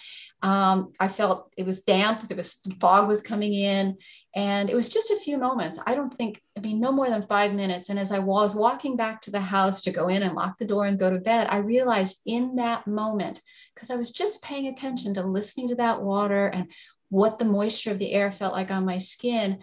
[0.42, 2.22] Um, I felt it was damp.
[2.22, 3.98] There was fog was coming in,
[4.34, 5.78] and it was just a few moments.
[5.86, 7.90] I don't think, I mean, no more than five minutes.
[7.90, 10.66] And as I was walking back to the house to go in and lock the
[10.66, 13.42] door and go to bed, I realized in that moment,
[13.74, 16.70] because I was just paying attention to listening to that water and
[17.10, 19.58] what the moisture of the air felt like on my skin,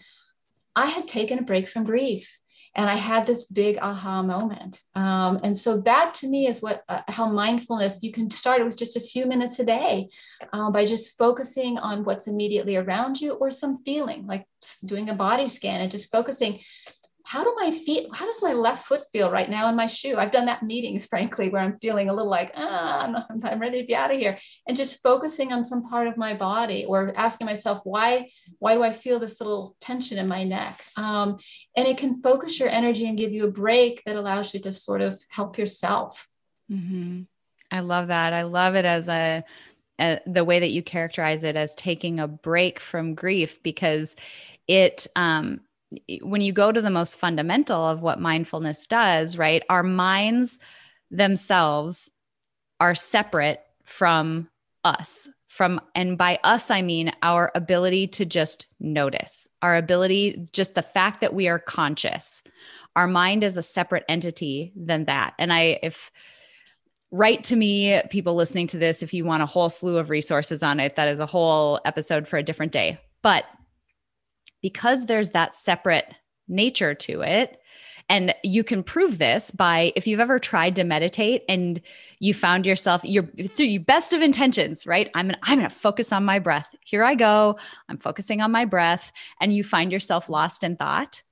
[0.76, 2.40] I had taken a break from grief
[2.76, 4.82] and I had this big aha moment.
[4.96, 8.78] Um, and so that to me is what uh, how mindfulness you can start with
[8.78, 10.10] just a few minutes a day
[10.54, 14.46] uh, by just focusing on what's immediately around you or some feeling like
[14.86, 16.60] doing a body scan and just focusing
[17.28, 20.16] how do my feet, how does my left foot feel right now in my shoe?
[20.16, 23.82] I've done that meetings, frankly, where I'm feeling a little like, ah, I'm, I'm ready
[23.82, 24.38] to be out of here.
[24.66, 28.84] And just focusing on some part of my body or asking myself, why, why do
[28.84, 30.82] I feel this little tension in my neck?
[30.96, 31.38] Um,
[31.76, 34.72] and it can focus your energy and give you a break that allows you to
[34.72, 36.30] sort of help yourself.
[36.72, 37.24] Mm-hmm.
[37.72, 38.32] I love that.
[38.32, 39.44] I love it as a,
[40.00, 44.16] a, the way that you characterize it as taking a break from grief because
[44.68, 45.60] it um,
[46.22, 49.64] when you go to the most fundamental of what mindfulness does, right?
[49.70, 50.60] Our minds
[51.12, 52.10] themselves
[52.80, 54.50] are separate from
[54.84, 55.28] us.
[55.48, 59.48] From and by us I mean our ability to just notice.
[59.62, 62.44] Our ability just the fact that we are conscious.
[62.96, 65.34] Our mind is a separate entity than that.
[65.40, 66.12] And I if
[67.12, 70.62] write to me people listening to this if you want a whole slew of resources
[70.62, 73.00] on it that is a whole episode for a different day.
[73.22, 73.46] But
[74.68, 76.14] because there's that separate
[76.50, 77.58] nature to it,
[78.10, 81.82] and you can prove this by if you've ever tried to meditate and
[82.20, 85.10] you found yourself you're through your best of intentions, right?
[85.16, 86.68] I'm gonna, I'm gonna focus on my breath.
[86.84, 87.58] Here I go.
[87.88, 91.24] I'm focusing on my breath, and you find yourself lost in thought.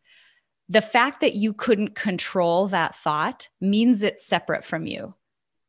[0.69, 5.13] The fact that you couldn't control that thought means it's separate from you.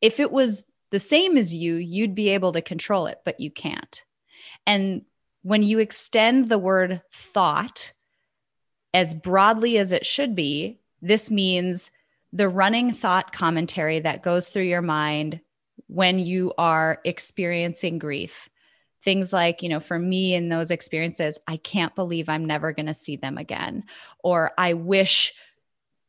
[0.00, 3.50] If it was the same as you, you'd be able to control it, but you
[3.50, 4.04] can't.
[4.68, 5.02] And
[5.46, 7.92] when you extend the word thought
[8.92, 11.92] as broadly as it should be, this means
[12.32, 15.40] the running thought commentary that goes through your mind
[15.86, 18.48] when you are experiencing grief.
[19.04, 22.86] Things like, you know, for me in those experiences, I can't believe I'm never going
[22.86, 23.84] to see them again.
[24.24, 25.32] Or I wish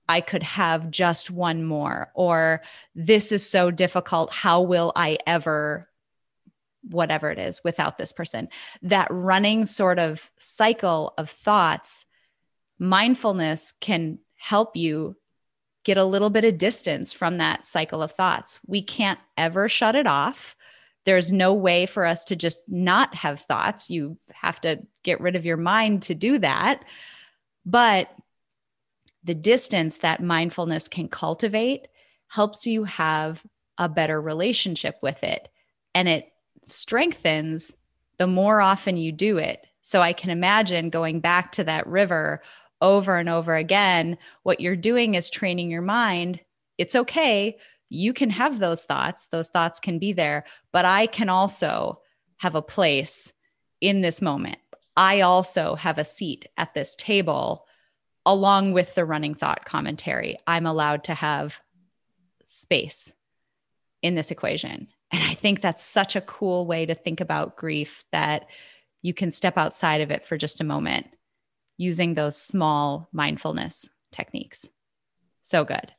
[0.09, 2.09] I could have just one more.
[2.15, 2.63] Or
[2.95, 4.33] this is so difficult.
[4.33, 5.86] How will I ever
[6.83, 8.49] whatever it is without this person.
[8.81, 12.05] That running sort of cycle of thoughts,
[12.79, 15.15] mindfulness can help you
[15.83, 18.59] get a little bit of distance from that cycle of thoughts.
[18.67, 20.55] We can't ever shut it off.
[21.05, 23.89] There's no way for us to just not have thoughts.
[23.89, 26.83] You have to get rid of your mind to do that.
[27.65, 28.09] But
[29.23, 31.87] the distance that mindfulness can cultivate
[32.27, 33.41] helps you have
[33.77, 35.47] a better relationship with it.
[35.95, 36.27] And it
[36.67, 37.73] strengthens
[38.17, 39.65] the more often you do it.
[39.81, 42.41] So I can imagine going back to that river
[42.81, 44.17] over and over again.
[44.43, 46.41] What you're doing is training your mind.
[46.77, 47.57] It's okay.
[47.89, 52.01] You can have those thoughts, those thoughts can be there, but I can also
[52.37, 53.31] have a place
[53.79, 54.57] in this moment.
[54.95, 57.65] I also have a seat at this table
[58.25, 60.37] along with the running thought commentary.
[60.45, 61.61] I'm allowed to have
[62.45, 63.13] space
[64.01, 64.89] in this equation.
[65.11, 68.47] And I think that's such a cool way to think about grief that
[69.01, 71.07] you can step outside of it for just a moment
[71.77, 74.67] using those small mindfulness techniques.
[75.43, 75.93] So good.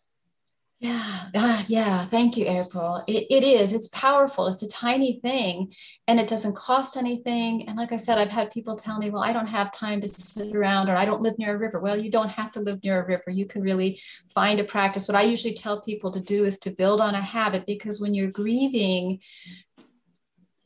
[0.81, 2.07] Yeah, uh, yeah.
[2.07, 3.03] Thank you, April.
[3.09, 3.73] It, it is.
[3.73, 4.47] It's powerful.
[4.47, 5.73] It's a tiny thing
[6.07, 7.69] and it doesn't cost anything.
[7.69, 10.09] And like I said, I've had people tell me, well, I don't have time to
[10.09, 11.81] sit around or I don't live near a river.
[11.81, 13.31] Well, you don't have to live near a river.
[13.31, 14.01] You can really
[14.33, 15.09] find a practice.
[15.09, 18.15] What I usually tell people to do is to build on a habit because when
[18.15, 19.19] you're grieving,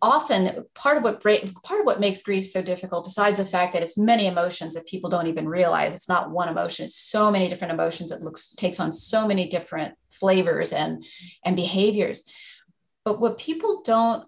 [0.02, 3.82] often part of what part of what makes grief so difficult besides the fact that
[3.82, 7.48] it's many emotions that people don't even realize it's not one emotion it's so many
[7.48, 11.04] different emotions it looks takes on so many different flavors and
[11.44, 12.30] and behaviors.
[13.04, 14.24] But what people don't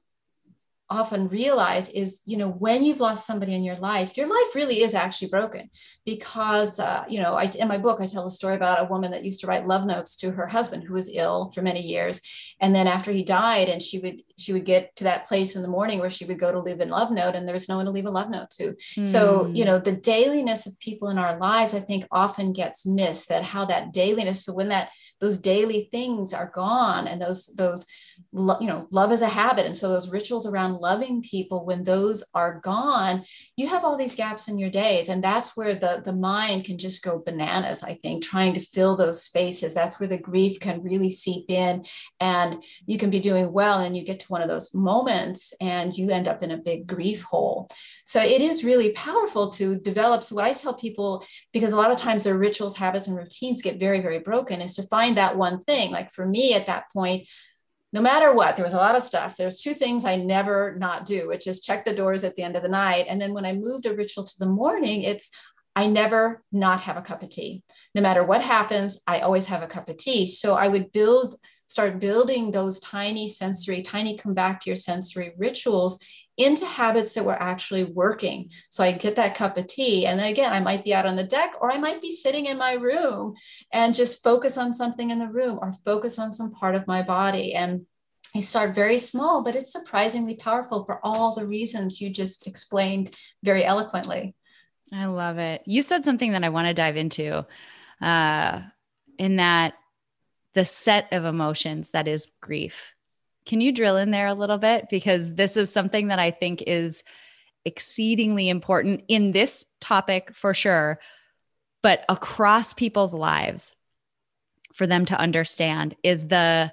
[0.90, 4.82] often realize is you know when you've lost somebody in your life your life really
[4.82, 5.70] is actually broken
[6.04, 9.10] because uh, you know I, in my book i tell a story about a woman
[9.12, 12.20] that used to write love notes to her husband who was ill for many years
[12.60, 15.62] and then after he died and she would she would get to that place in
[15.62, 17.76] the morning where she would go to leave a love note and there was no
[17.76, 19.06] one to leave a love note to mm.
[19.06, 23.30] so you know the dailiness of people in our lives i think often gets missed
[23.30, 27.86] that how that dailiness so when that those daily things are gone and those those
[28.32, 29.66] you know love is a habit.
[29.66, 33.22] And so those rituals around loving people when those are gone
[33.56, 35.08] you have all these gaps in your days.
[35.08, 38.96] And that's where the the mind can just go bananas i think trying to fill
[38.96, 39.74] those spaces.
[39.74, 41.84] That's where the grief can really seep in.
[42.20, 45.96] And you can be doing well and you get to one of those moments and
[45.96, 47.68] you end up in a big grief hole.
[48.04, 50.22] So it is really powerful to develop.
[50.22, 53.62] So what i tell people because a lot of times their rituals habits and routines
[53.62, 55.90] get very very broken is to find that one thing.
[55.90, 57.28] Like for me at that point
[57.94, 59.36] no matter what, there was a lot of stuff.
[59.36, 62.56] There's two things I never not do, which is check the doors at the end
[62.56, 63.06] of the night.
[63.08, 65.30] And then when I moved a ritual to the morning, it's
[65.76, 67.62] I never not have a cup of tea.
[67.94, 70.26] No matter what happens, I always have a cup of tea.
[70.26, 71.36] So I would build
[71.68, 76.04] start building those tiny sensory, tiny come back to your sensory rituals
[76.36, 78.50] into habits that were actually working.
[78.70, 80.06] So I get that cup of tea.
[80.06, 82.46] And then again, I might be out on the deck or I might be sitting
[82.46, 83.34] in my room
[83.72, 87.02] and just focus on something in the room or focus on some part of my
[87.02, 87.54] body.
[87.54, 87.86] And
[88.34, 93.14] you start very small, but it's surprisingly powerful for all the reasons you just explained
[93.44, 94.34] very eloquently.
[94.92, 95.62] I love it.
[95.66, 97.46] You said something that I want to dive into
[98.00, 98.60] uh,
[99.18, 99.74] in that
[100.54, 102.93] the set of emotions that is grief
[103.46, 104.88] can you drill in there a little bit?
[104.88, 107.02] Because this is something that I think is
[107.64, 111.00] exceedingly important in this topic for sure,
[111.82, 113.74] but across people's lives
[114.74, 116.72] for them to understand is the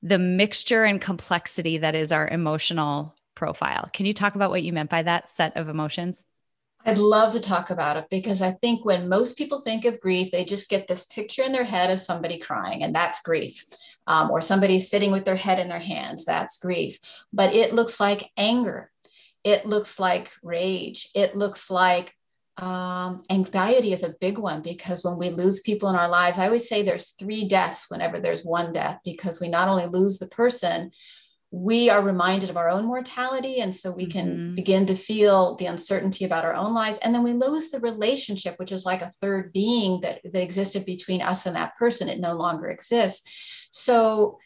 [0.00, 3.90] the mixture and complexity that is our emotional profile.
[3.92, 6.22] Can you talk about what you meant by that set of emotions?
[6.88, 10.30] I'd love to talk about it because I think when most people think of grief,
[10.30, 13.62] they just get this picture in their head of somebody crying, and that's grief.
[14.06, 16.98] Um, or somebody sitting with their head in their hands, that's grief.
[17.30, 18.90] But it looks like anger.
[19.44, 21.10] It looks like rage.
[21.14, 22.16] It looks like
[22.56, 26.46] um, anxiety is a big one because when we lose people in our lives, I
[26.46, 30.28] always say there's three deaths whenever there's one death because we not only lose the
[30.28, 30.90] person,
[31.50, 34.54] we are reminded of our own mortality and so we can mm-hmm.
[34.54, 36.98] begin to feel the uncertainty about our own lives.
[36.98, 40.84] And then we lose the relationship which is like a third being that, that existed
[40.84, 42.08] between us and that person.
[42.08, 43.68] It no longer exists.
[43.70, 44.38] So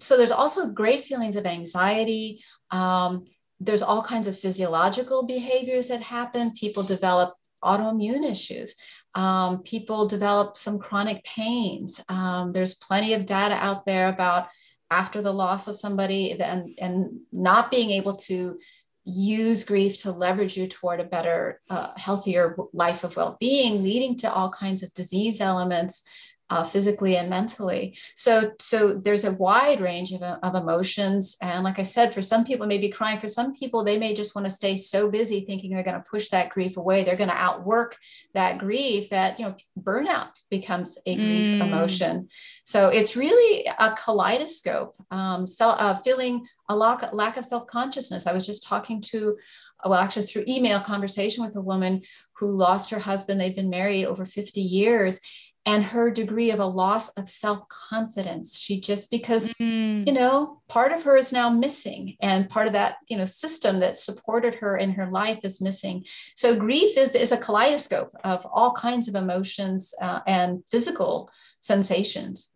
[0.00, 2.42] so there's also great feelings of anxiety.
[2.70, 3.26] Um,
[3.60, 6.52] there's all kinds of physiological behaviors that happen.
[6.58, 8.74] People develop autoimmune issues.
[9.14, 12.02] Um, people develop some chronic pains.
[12.08, 14.48] Um, there's plenty of data out there about
[14.92, 18.58] after the loss of somebody and, and not being able to
[19.04, 24.16] use grief to leverage you toward a better, uh, healthier life of well being, leading
[24.18, 27.96] to all kinds of disease elements uh, physically and mentally.
[28.14, 31.38] So, so there's a wide range of, of emotions.
[31.40, 33.18] And like I said, for some people, maybe crying.
[33.18, 36.10] For some people, they may just want to stay so busy thinking they're going to
[36.10, 37.04] push that grief away.
[37.04, 37.96] They're going to outwork
[38.34, 41.66] that grief that, you know, burnout becomes a grief mm.
[41.66, 42.28] emotion.
[42.64, 48.26] So it's really a kaleidoscope, um, so, uh, feeling a lack, lack of self-consciousness.
[48.26, 49.36] I was just talking to
[49.84, 52.02] well, actually through email conversation with a woman
[52.34, 53.40] who lost her husband.
[53.40, 55.20] They've been married over 50 years
[55.64, 58.58] and her degree of a loss of self-confidence.
[58.58, 60.06] She just because mm.
[60.06, 63.80] you know part of her is now missing and part of that you know system
[63.80, 66.04] that supported her in her life is missing.
[66.34, 72.50] So grief is, is a kaleidoscope of all kinds of emotions uh, and physical sensations.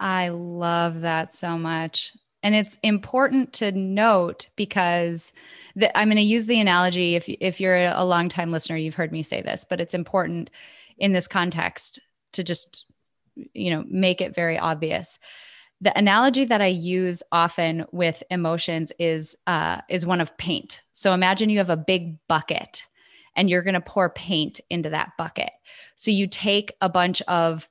[0.00, 2.12] I love that so much.
[2.42, 5.32] And it's important to note because
[5.78, 8.94] the, i'm going to use the analogy if, if you're a long time listener you've
[8.94, 10.50] heard me say this but it's important
[10.98, 12.00] in this context
[12.32, 12.90] to just
[13.52, 15.18] you know make it very obvious
[15.80, 21.12] the analogy that i use often with emotions is uh, is one of paint so
[21.12, 22.86] imagine you have a big bucket
[23.36, 25.50] and you're going to pour paint into that bucket
[25.94, 27.68] so you take a bunch of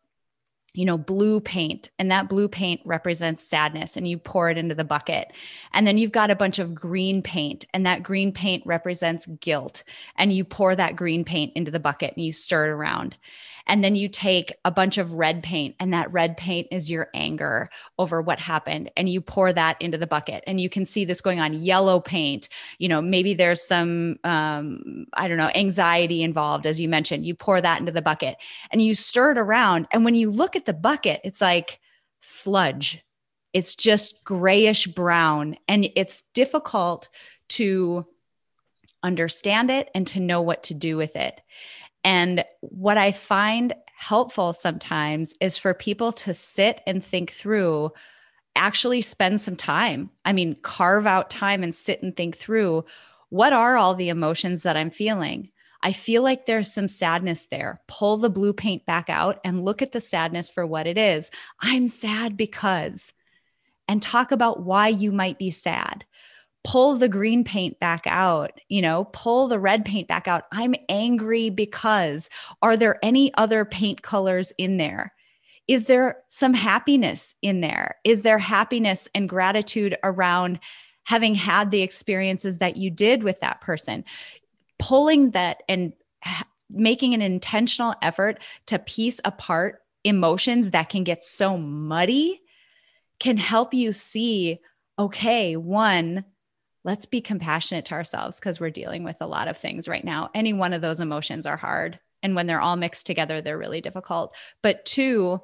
[0.78, 4.76] you know, blue paint, and that blue paint represents sadness, and you pour it into
[4.76, 5.34] the bucket.
[5.74, 9.82] And then you've got a bunch of green paint, and that green paint represents guilt,
[10.18, 13.18] and you pour that green paint into the bucket and you stir it around.
[13.68, 17.10] And then you take a bunch of red paint, and that red paint is your
[17.14, 18.90] anger over what happened.
[18.98, 20.44] And you pour that into the bucket.
[20.48, 22.50] And you can see this going on yellow paint.
[22.80, 27.26] You know, maybe there's some, um, I don't know, anxiety involved, as you mentioned.
[27.26, 28.38] You pour that into the bucket
[28.72, 29.88] and you stir it around.
[29.92, 31.80] And when you look at the bucket, it's like
[32.22, 33.04] sludge.
[33.54, 35.58] It's just grayish brown.
[35.68, 37.10] And it's difficult
[37.50, 38.06] to
[39.04, 41.40] understand it and to know what to do with it.
[42.04, 47.92] And what I find helpful sometimes is for people to sit and think through,
[48.56, 50.10] actually spend some time.
[50.24, 52.86] I mean, carve out time and sit and think through
[53.30, 55.50] what are all the emotions that I'm feeling?
[55.84, 57.82] I feel like there's some sadness there.
[57.88, 61.30] Pull the blue paint back out and look at the sadness for what it is.
[61.60, 63.14] I'm sad because,
[63.88, 66.06] and talk about why you might be sad
[66.68, 70.44] pull the green paint back out, you know, pull the red paint back out.
[70.52, 72.30] I'm angry because
[72.62, 75.14] are there any other paint colors in there?
[75.70, 77.96] Is there some happiness in there?
[78.04, 80.60] Is there happiness and gratitude around
[81.06, 84.04] having had the experiences that you did with that person?
[84.78, 85.94] Pulling that and
[86.70, 92.42] making an intentional effort to piece apart emotions that can get so muddy
[93.22, 94.60] can help you see
[95.00, 96.26] okay, one,
[96.88, 100.30] let's be compassionate to ourselves because we're dealing with a lot of things right now.
[100.34, 102.00] Any one of those emotions are hard.
[102.24, 104.34] And when they're all mixed together, they're really difficult.
[104.64, 105.42] But two,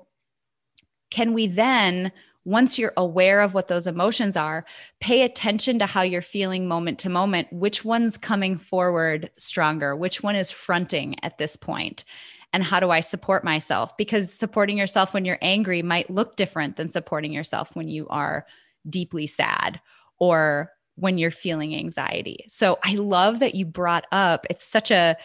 [1.11, 2.13] can we then
[2.45, 4.65] once you're aware of what those emotions are,
[4.99, 7.47] pay attention to how you're feeling moment to moment.
[7.51, 9.95] Which one's coming forward stronger?
[9.95, 12.03] Which one is fronting at this point?
[12.51, 13.95] And how do I support myself?
[13.97, 18.45] Because supporting yourself when you're angry might look different than supporting yourself when you are
[18.89, 19.79] deeply sad
[20.19, 22.45] or when you're feeling anxiety.
[22.49, 25.15] So I love that you brought up it's such a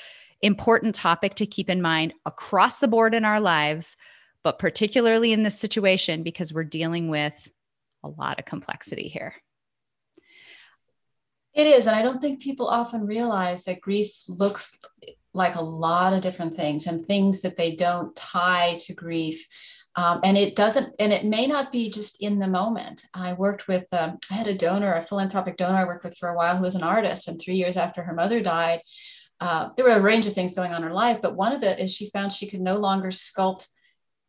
[0.40, 3.96] important topic to keep in mind across the board in our lives,
[4.44, 7.50] but particularly in this situation because we're dealing with
[8.04, 9.34] a lot of complexity here.
[11.54, 11.86] It is.
[11.86, 14.78] And I don't think people often realize that grief looks
[15.34, 19.46] like a lot of different things and things that they don't tie to grief.
[19.98, 23.04] Um, and it doesn't, and it may not be just in the moment.
[23.14, 26.28] I worked with, um, I had a donor, a philanthropic donor I worked with for
[26.28, 27.26] a while who was an artist.
[27.26, 28.80] And three years after her mother died,
[29.40, 31.64] uh, there were a range of things going on in her life, but one of
[31.64, 33.66] it is she found she could no longer sculpt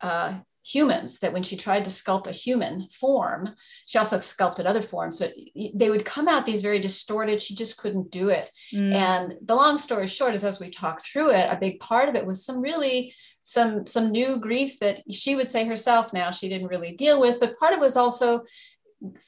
[0.01, 1.20] uh, humans.
[1.20, 3.49] That when she tried to sculpt a human form,
[3.86, 5.34] she also sculpted other forms, but
[5.76, 7.41] they would come out these very distorted.
[7.41, 8.49] She just couldn't do it.
[8.74, 8.93] Mm.
[8.93, 12.15] And the long story short is, as we talk through it, a big part of
[12.15, 13.13] it was some really
[13.52, 17.39] some some new grief that she would say herself now she didn't really deal with
[17.39, 18.43] but part of it was also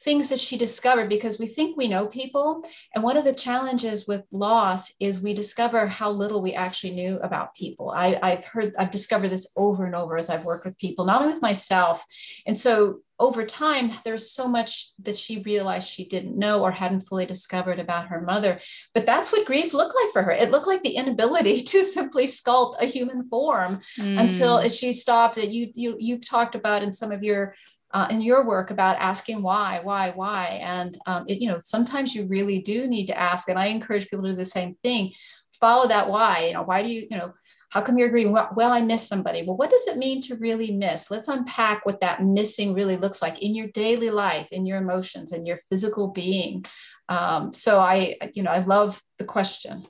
[0.04, 2.62] things that she discovered because we think we know people.
[2.94, 7.18] And one of the challenges with loss is we discover how little we actually knew
[7.20, 7.92] about people.
[7.92, 11.22] I, I've heard, I've discovered this over and over as I've worked with people, not
[11.22, 12.06] only with myself.
[12.46, 17.02] And so over time, there's so much that she realized she didn't know or hadn't
[17.02, 18.60] fully discovered about her mother.
[18.96, 20.32] But that's what grief looked like for her.
[20.32, 24.20] It looked like the inability to simply sculpt a human form mm.
[24.20, 25.38] until she stopped.
[25.38, 27.54] You you you've talked about in some of your
[27.94, 30.60] uh, in your work about asking why, why, why.
[30.64, 33.50] And, um, it, you know, sometimes you really do need to ask.
[33.50, 35.12] And I encourage people to do the same thing.
[35.60, 36.46] Follow that why.
[36.48, 37.34] You know, why do you, you know,
[37.72, 38.34] how come you're agreeing?
[38.34, 39.44] Well, I miss somebody.
[39.44, 41.10] Well, what does it mean to really miss?
[41.10, 45.32] Let's unpack what that missing really looks like in your daily life, in your emotions,
[45.32, 46.66] and your physical being.
[47.08, 49.88] Um, so I, you know, I love the question.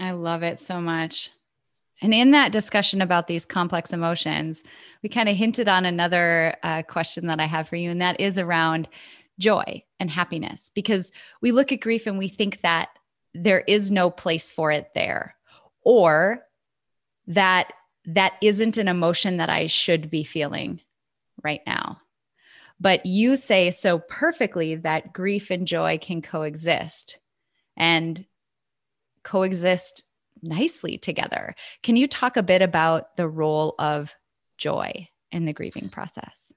[0.00, 1.30] I love it so much.
[2.02, 4.64] And in that discussion about these complex emotions,
[5.02, 8.20] we kind of hinted on another uh, question that I have for you, and that
[8.20, 8.88] is around
[9.38, 12.88] joy and happiness, because we look at grief and we think that
[13.32, 15.36] there is no place for it there,
[15.82, 16.42] or
[17.28, 17.72] that
[18.06, 20.80] that isn't an emotion that I should be feeling
[21.42, 22.00] right now.
[22.78, 27.18] But you say so perfectly that grief and joy can coexist
[27.76, 28.26] and
[29.22, 30.04] coexist
[30.42, 31.54] nicely together.
[31.82, 34.14] Can you talk a bit about the role of
[34.58, 36.52] joy in the grieving process?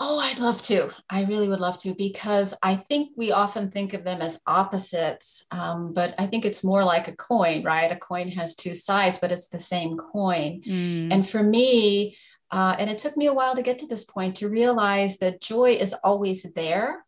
[0.00, 0.90] Oh, I'd love to.
[1.08, 5.46] I really would love to because I think we often think of them as opposites,
[5.52, 7.92] um, but I think it's more like a coin, right?
[7.92, 10.62] A coin has two sides, but it's the same coin.
[10.62, 11.12] Mm.
[11.12, 12.16] And for me,
[12.50, 15.40] uh, and it took me a while to get to this point to realize that
[15.40, 17.04] joy is always there.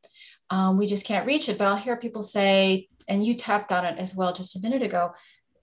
[0.50, 1.58] Um, we just can't reach it.
[1.58, 4.82] But I'll hear people say, and you tapped on it as well just a minute
[4.82, 5.12] ago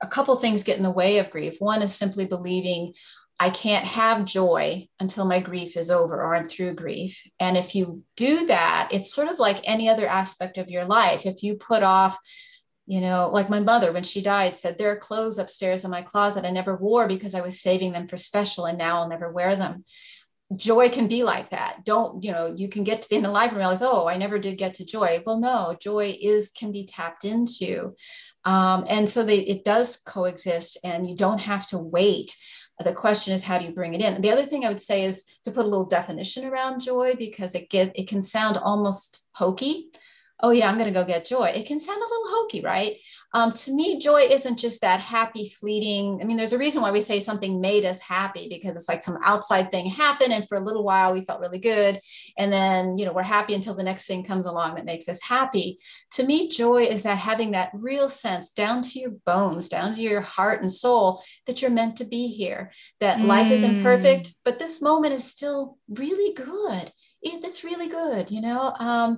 [0.04, 1.56] a couple things get in the way of grief.
[1.60, 2.94] One is simply believing
[3.40, 7.22] I can't have joy until my grief is over or I'm through grief.
[7.40, 11.26] And if you do that, it's sort of like any other aspect of your life.
[11.26, 12.18] If you put off,
[12.86, 16.02] you know, like my mother, when she died, said, There are clothes upstairs in my
[16.02, 19.32] closet I never wore because I was saving them for special and now I'll never
[19.32, 19.84] wear them.
[20.56, 21.84] Joy can be like that.
[21.84, 24.18] Don't, you know, you can get to the end of life and realize, oh, I
[24.18, 25.24] never did get to joy.
[25.26, 27.96] Well, no, joy is can be tapped into.
[28.46, 32.36] Um, and so they, it does coexist and you don't have to wait.
[32.84, 34.22] The question is, how do you bring it in?
[34.22, 37.56] The other thing I would say is to put a little definition around joy because
[37.56, 39.92] it get it can sound almost hokey
[40.44, 41.46] oh yeah i'm going to go get joy.
[41.46, 42.98] It can sound a little hokey right?
[43.36, 46.20] Um, to me joy isn't just that happy fleeting.
[46.22, 49.02] I mean there's a reason why we say something made us happy because it's like
[49.02, 52.00] some outside thing happened and for a little while we felt really good.
[52.38, 55.22] And then you know we're happy until the next thing comes along that makes us
[55.24, 55.80] happy.
[56.12, 60.02] To me joy is that having that real sense down to your bones down to
[60.02, 63.26] your heart and soul that you're meant to be here that mm.
[63.26, 64.34] life isn't perfect mm.
[64.44, 66.92] but this moment is still really good.
[67.24, 68.74] It's really good you know?
[68.80, 69.18] Um,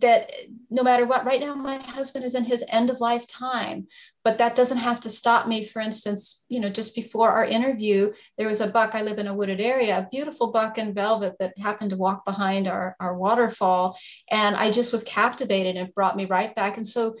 [0.00, 0.30] that
[0.70, 3.86] no matter what right now my husband is in his end of life time
[4.24, 5.64] but that doesn't have to stop me.
[5.64, 9.26] For instance you know just before our interview there was a buck i live in
[9.26, 13.16] a wooded area a beautiful buck in velvet that happened to walk behind our, our
[13.16, 13.98] waterfall.
[14.30, 16.76] And i just was captivated and it brought me right back.
[16.76, 17.14] And so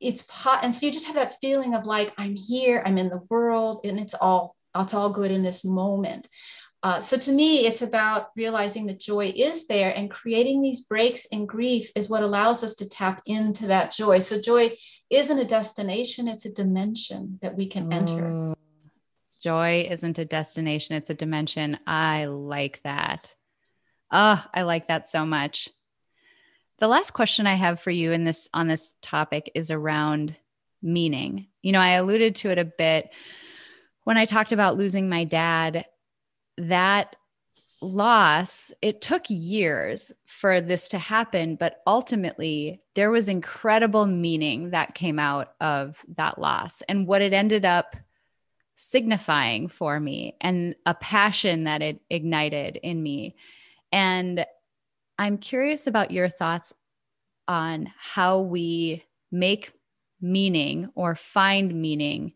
[0.00, 3.08] it's pot and so you just have that feeling of like i'm here i'm in
[3.08, 6.28] the world and it's all it's all good in this moment
[6.86, 11.24] uh, so to me, it's about realizing that joy is there and creating these breaks
[11.26, 14.20] in grief is what allows us to tap into that joy.
[14.20, 14.70] So joy
[15.10, 18.54] isn't a destination, it's a dimension that we can enter.
[19.42, 21.76] Joy isn't a destination, it's a dimension.
[21.88, 23.34] I like that.
[24.12, 25.68] Oh, I like that so much.
[26.78, 30.36] The last question I have for you in this on this topic is around
[30.80, 31.48] meaning.
[31.62, 33.10] You know, I alluded to it a bit
[34.04, 35.84] when I talked about losing my dad.
[36.58, 37.16] That
[37.82, 44.94] loss, it took years for this to happen, but ultimately there was incredible meaning that
[44.94, 47.96] came out of that loss and what it ended up
[48.76, 53.36] signifying for me and a passion that it ignited in me.
[53.92, 54.44] And
[55.18, 56.74] I'm curious about your thoughts
[57.48, 59.72] on how we make
[60.20, 62.32] meaning or find meaning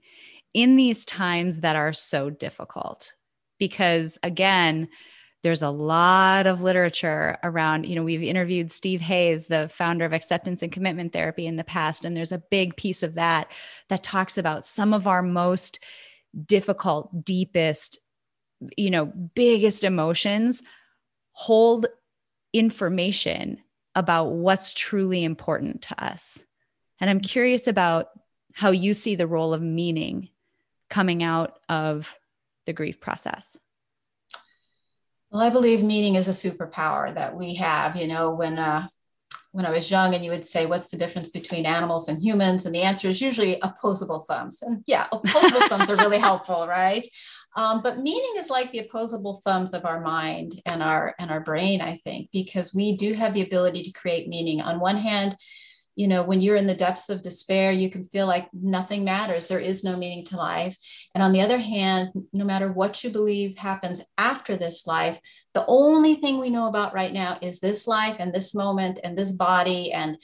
[0.54, 3.14] in these times that are so difficult.
[3.60, 4.88] Because again,
[5.42, 10.12] there's a lot of literature around, you know, we've interviewed Steve Hayes, the founder of
[10.12, 12.04] acceptance and commitment therapy in the past.
[12.04, 13.50] And there's a big piece of that
[13.88, 15.78] that talks about some of our most
[16.46, 17.98] difficult, deepest,
[18.76, 20.62] you know, biggest emotions
[21.32, 21.86] hold
[22.52, 23.58] information
[23.94, 26.38] about what's truly important to us.
[27.00, 28.08] And I'm curious about
[28.52, 30.28] how you see the role of meaning
[30.90, 32.14] coming out of
[32.70, 33.56] the grief process.
[35.30, 37.96] Well, I believe meaning is a superpower that we have.
[37.96, 38.86] You know, when uh,
[39.52, 42.66] when I was young, and you would say, "What's the difference between animals and humans?"
[42.66, 44.62] and the answer is usually opposable thumbs.
[44.62, 47.04] And yeah, opposable thumbs are really helpful, right?
[47.56, 51.40] Um, but meaning is like the opposable thumbs of our mind and our and our
[51.40, 54.60] brain, I think, because we do have the ability to create meaning.
[54.60, 55.34] On one hand,
[56.00, 59.46] you know, when you're in the depths of despair, you can feel like nothing matters.
[59.46, 60.74] There is no meaning to life.
[61.14, 65.20] And on the other hand, no matter what you believe happens after this life,
[65.52, 69.14] the only thing we know about right now is this life and this moment and
[69.14, 70.16] this body and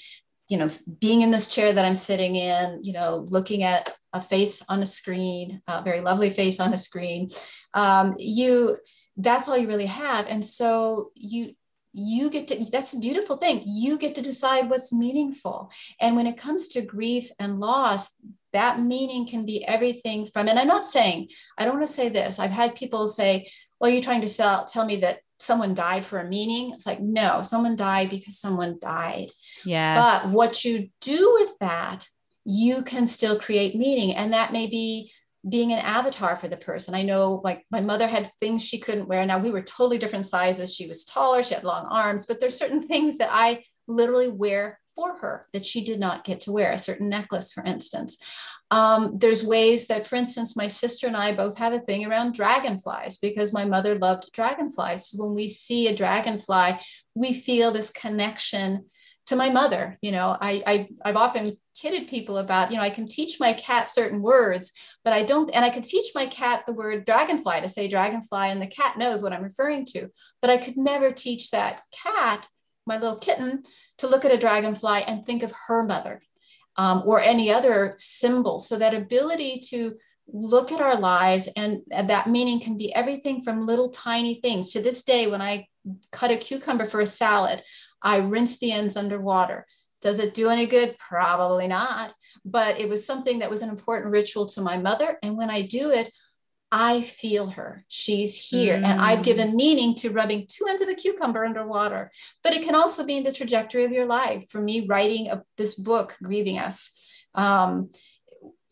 [0.49, 0.69] you know
[1.01, 4.81] being in this chair that i'm sitting in you know looking at a face on
[4.81, 7.27] a screen a very lovely face on a screen
[7.75, 8.77] um, you
[9.17, 11.53] that's all you really have and so you
[11.99, 13.63] you get to that's a beautiful thing.
[13.65, 15.71] You get to decide what's meaningful.
[15.99, 18.11] And when it comes to grief and loss
[18.53, 21.29] that meaning can be everything from and i'm not saying
[21.59, 22.39] i don't want to say this.
[22.39, 23.49] I've had people say
[23.81, 26.73] well you're trying to sell, tell me that someone died for a meaning.
[26.73, 29.29] It's like no someone died because someone died.
[29.65, 32.07] Yeah but what you do with that
[32.47, 34.15] you can still create meaning.
[34.15, 35.13] And that may be
[35.49, 36.95] being an avatar for the person.
[36.95, 39.25] I know like my mother had things she couldn't wear.
[39.25, 40.75] Now we were totally different sizes.
[40.75, 44.81] She was taller, she had long arms, but there's certain things that I literally wear
[44.97, 48.17] for her that she did not get to wear, a certain necklace, for instance.
[48.71, 52.35] Um, there's ways that, for instance, my sister and I both have a thing around
[52.35, 55.09] dragonflies because my mother loved dragonflies.
[55.09, 56.79] So when we see a dragonfly,
[57.15, 58.87] we feel this connection
[59.27, 59.97] to my mother.
[60.03, 63.53] You know, I, I I've often kidded people about, you know, I can teach my
[63.53, 64.73] cat certain words,
[65.05, 68.51] but I don't, and I could teach my cat the word dragonfly to say dragonfly,
[68.51, 70.09] and the cat knows what I'm referring to.
[70.41, 72.47] But I could never teach that cat,
[72.87, 73.63] my little kitten,
[73.99, 76.21] to look at a dragonfly and think of her mother
[76.77, 78.59] um, or any other symbol.
[78.59, 79.97] So that ability to
[80.29, 84.83] look at our lives and that meaning can be everything from little tiny things to
[84.83, 85.65] this day when i
[86.11, 87.63] cut a cucumber for a salad
[88.07, 89.67] I rinsed the ends underwater.
[90.01, 90.97] Does it do any good?
[90.99, 92.15] Probably not.
[92.45, 95.19] But it was something that was an important ritual to my mother.
[95.25, 96.13] And when I do it,
[96.71, 97.85] I feel her.
[97.89, 98.75] She's here.
[98.75, 98.85] Mm.
[98.85, 99.25] And I've mm.
[99.25, 102.13] given meaning to rubbing two ends of a cucumber underwater.
[102.45, 104.49] But it can also be in the trajectory of your life.
[104.51, 107.91] For me, writing a, this book, Grieving Us, um,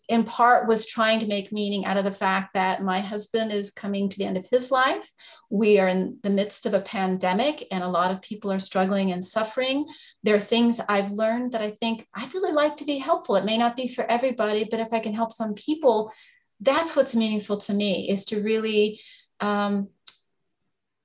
[0.08, 3.70] in part was trying to make meaning out of the fact that my husband is
[3.70, 5.10] coming to the end of his life.
[5.48, 9.12] We are in the midst of a pandemic and a lot of people are struggling
[9.12, 9.86] and suffering.
[10.22, 13.36] There are things I've learned that I think I'd really like to be helpful.
[13.36, 16.12] It may not be for everybody, but if I can help some people,
[16.60, 19.00] that's what's meaningful to me is to really
[19.40, 19.88] um,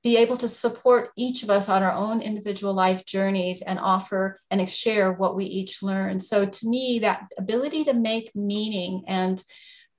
[0.02, 4.40] be able to support each of us on our own individual life journeys and offer
[4.50, 6.20] and share what we each learn.
[6.20, 9.42] So to me, that ability to make meaning and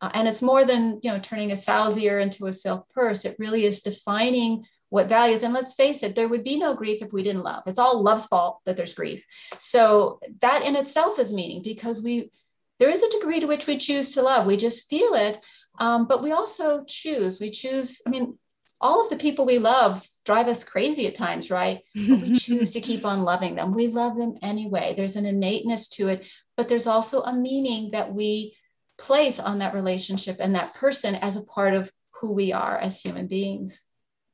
[0.00, 3.26] uh, and it's more than you know turning a sow's ear into a silk purse.
[3.26, 5.42] It really is defining what values.
[5.42, 7.62] And let's face it, there would be no grief if we didn't love.
[7.66, 9.24] It's all love's fault that there's grief.
[9.58, 12.30] So that in itself is meaning because we
[12.78, 14.46] there is a degree to which we choose to love.
[14.46, 15.38] We just feel it.
[15.78, 17.38] Um, but we also choose.
[17.38, 18.02] We choose.
[18.06, 18.38] I mean,
[18.80, 21.80] all of the people we love drive us crazy at times, right?
[21.94, 23.74] But we choose to keep on loving them.
[23.74, 24.94] We love them anyway.
[24.96, 28.56] There's an innateness to it, but there's also a meaning that we
[28.98, 33.00] place on that relationship and that person as a part of who we are as
[33.00, 33.82] human beings.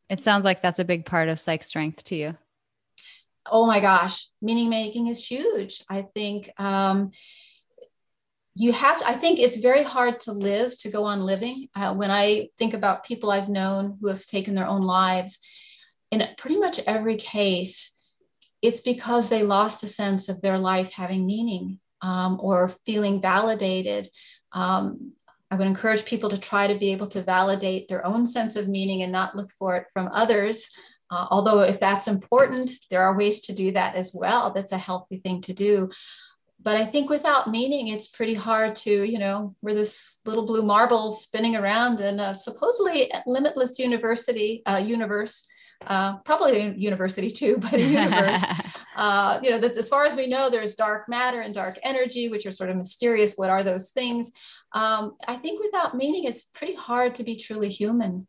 [0.09, 2.37] It sounds like that's a big part of psych strength to you.
[3.51, 5.83] Oh my gosh, meaning making is huge.
[5.89, 7.13] I think um,
[8.59, 11.95] you have to, i think it's very hard to live to go on living uh,
[11.95, 15.39] when i think about people i've known who have taken their own lives
[16.11, 17.93] in pretty much every case,
[18.63, 24.09] it's because they lost a sense of their life having meaning um, or feeling validated.
[24.53, 25.13] Um,
[25.51, 28.69] I would encourage people to try to be able to validate their own sense of
[28.69, 30.69] meaning and not look for it from others.
[31.11, 34.53] Uh, although, if that's important, there are ways to do that as well.
[34.53, 35.89] That's a healthy thing to do.
[36.63, 40.63] But I think without meaning, it's pretty hard to, you know, we're this little blue
[40.63, 45.47] marble spinning around in a supposedly limitless university uh, universe
[45.87, 48.45] uh, probably a university too, but a universe.
[48.97, 52.29] uh, you know, that's as far as we know, there's dark matter and dark energy,
[52.29, 53.37] which are sort of mysterious.
[53.37, 54.31] What are those things?
[54.73, 58.27] Um, I think without meaning, it's pretty hard to be truly human.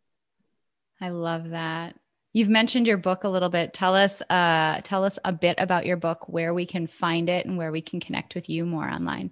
[0.99, 1.95] I love that.
[2.37, 3.73] You've mentioned your book a little bit.
[3.73, 7.47] Tell us, uh, tell us a bit about your book, where we can find it,
[7.47, 9.31] and where we can connect with you more online.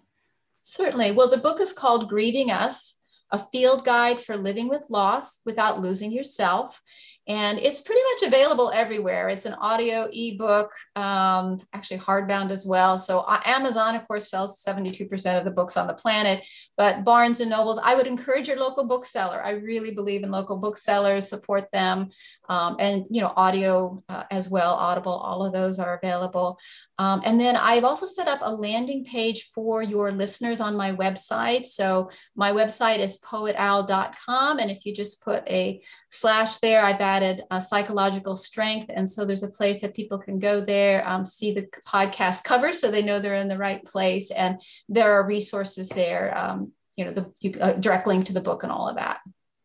[0.64, 1.12] Certainly.
[1.12, 2.98] Well, the book is called Grieving Us
[3.32, 6.82] a field guide for living with loss without losing yourself.
[7.28, 9.30] And it's pretty much available everywhere.
[9.30, 13.00] It's an audio ebook, um, actually hardbound as well.
[13.00, 16.48] So uh, Amazon, of course, sells 72% of the books on the planet,
[16.78, 19.42] but Barnes and Nobles, I would encourage your local bookseller.
[19.44, 22.10] I really believe in local booksellers, support them.
[22.48, 26.60] Um, and, you know, audio uh, as well, Audible, all of those are available.
[27.00, 30.94] Um, and then I've also set up a landing page for your listeners on my
[30.94, 31.66] website.
[31.66, 34.60] So my website is poetowl.com.
[34.60, 38.92] And if you just put a slash there, I've added a psychological strength.
[38.94, 42.74] And so there's a place that people can go there, um, see the podcast cover
[42.74, 44.32] so they know they're in the right place.
[44.32, 48.42] And there are resources there, um, you know, the you, uh, direct link to the
[48.42, 49.20] book and all of that.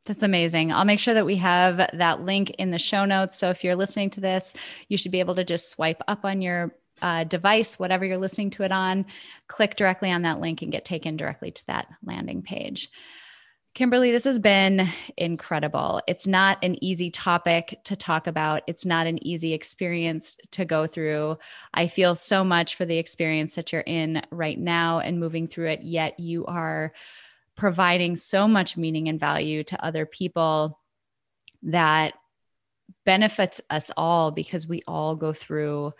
[0.06, 0.72] That's amazing.
[0.72, 3.38] I'll make sure that we have that link in the show notes.
[3.38, 4.54] So if you're listening to this,
[4.88, 8.50] you should be able to just swipe up on your uh, device, whatever you're listening
[8.50, 9.06] to it on,
[9.46, 12.90] click directly on that link and get taken directly to that landing page.
[13.72, 16.02] Kimberly, this has been incredible.
[16.08, 18.62] It's not an easy topic to talk about.
[18.66, 21.38] It's not an easy experience to go through.
[21.72, 25.68] I feel so much for the experience that you're in right now and moving through
[25.68, 26.92] it, yet you are
[27.56, 30.80] providing so much meaning and value to other people
[31.62, 32.14] that
[33.04, 35.92] benefits us all because we all go through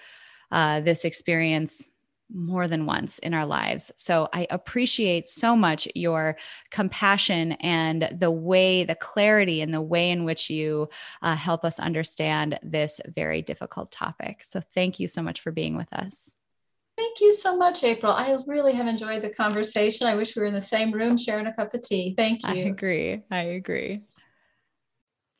[0.51, 1.89] uh, this experience
[2.33, 3.91] more than once in our lives.
[3.97, 6.37] So I appreciate so much your
[6.70, 10.89] compassion and the way, the clarity, and the way in which you
[11.22, 14.45] uh, help us understand this very difficult topic.
[14.45, 16.35] So thank you so much for being with us.
[16.97, 18.12] Thank you so much, April.
[18.12, 20.07] I really have enjoyed the conversation.
[20.07, 22.14] I wish we were in the same room sharing a cup of tea.
[22.16, 22.51] Thank you.
[22.51, 23.22] I agree.
[23.31, 24.03] I agree.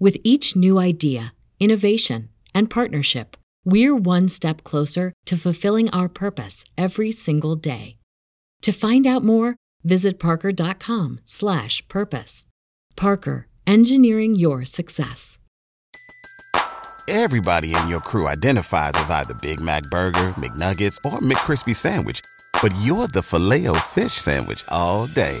[0.00, 6.64] with each new idea, innovation, and partnership, we're one step closer to fulfilling our purpose
[6.76, 7.96] every single day.
[8.62, 12.44] To find out more, visit parker.com/purpose.
[12.96, 15.38] Parker, engineering your success.
[17.08, 22.20] Everybody in your crew identifies as either Big Mac burger, McNuggets, or McCrispy sandwich,
[22.62, 25.40] but you're the Filet-O-Fish sandwich all day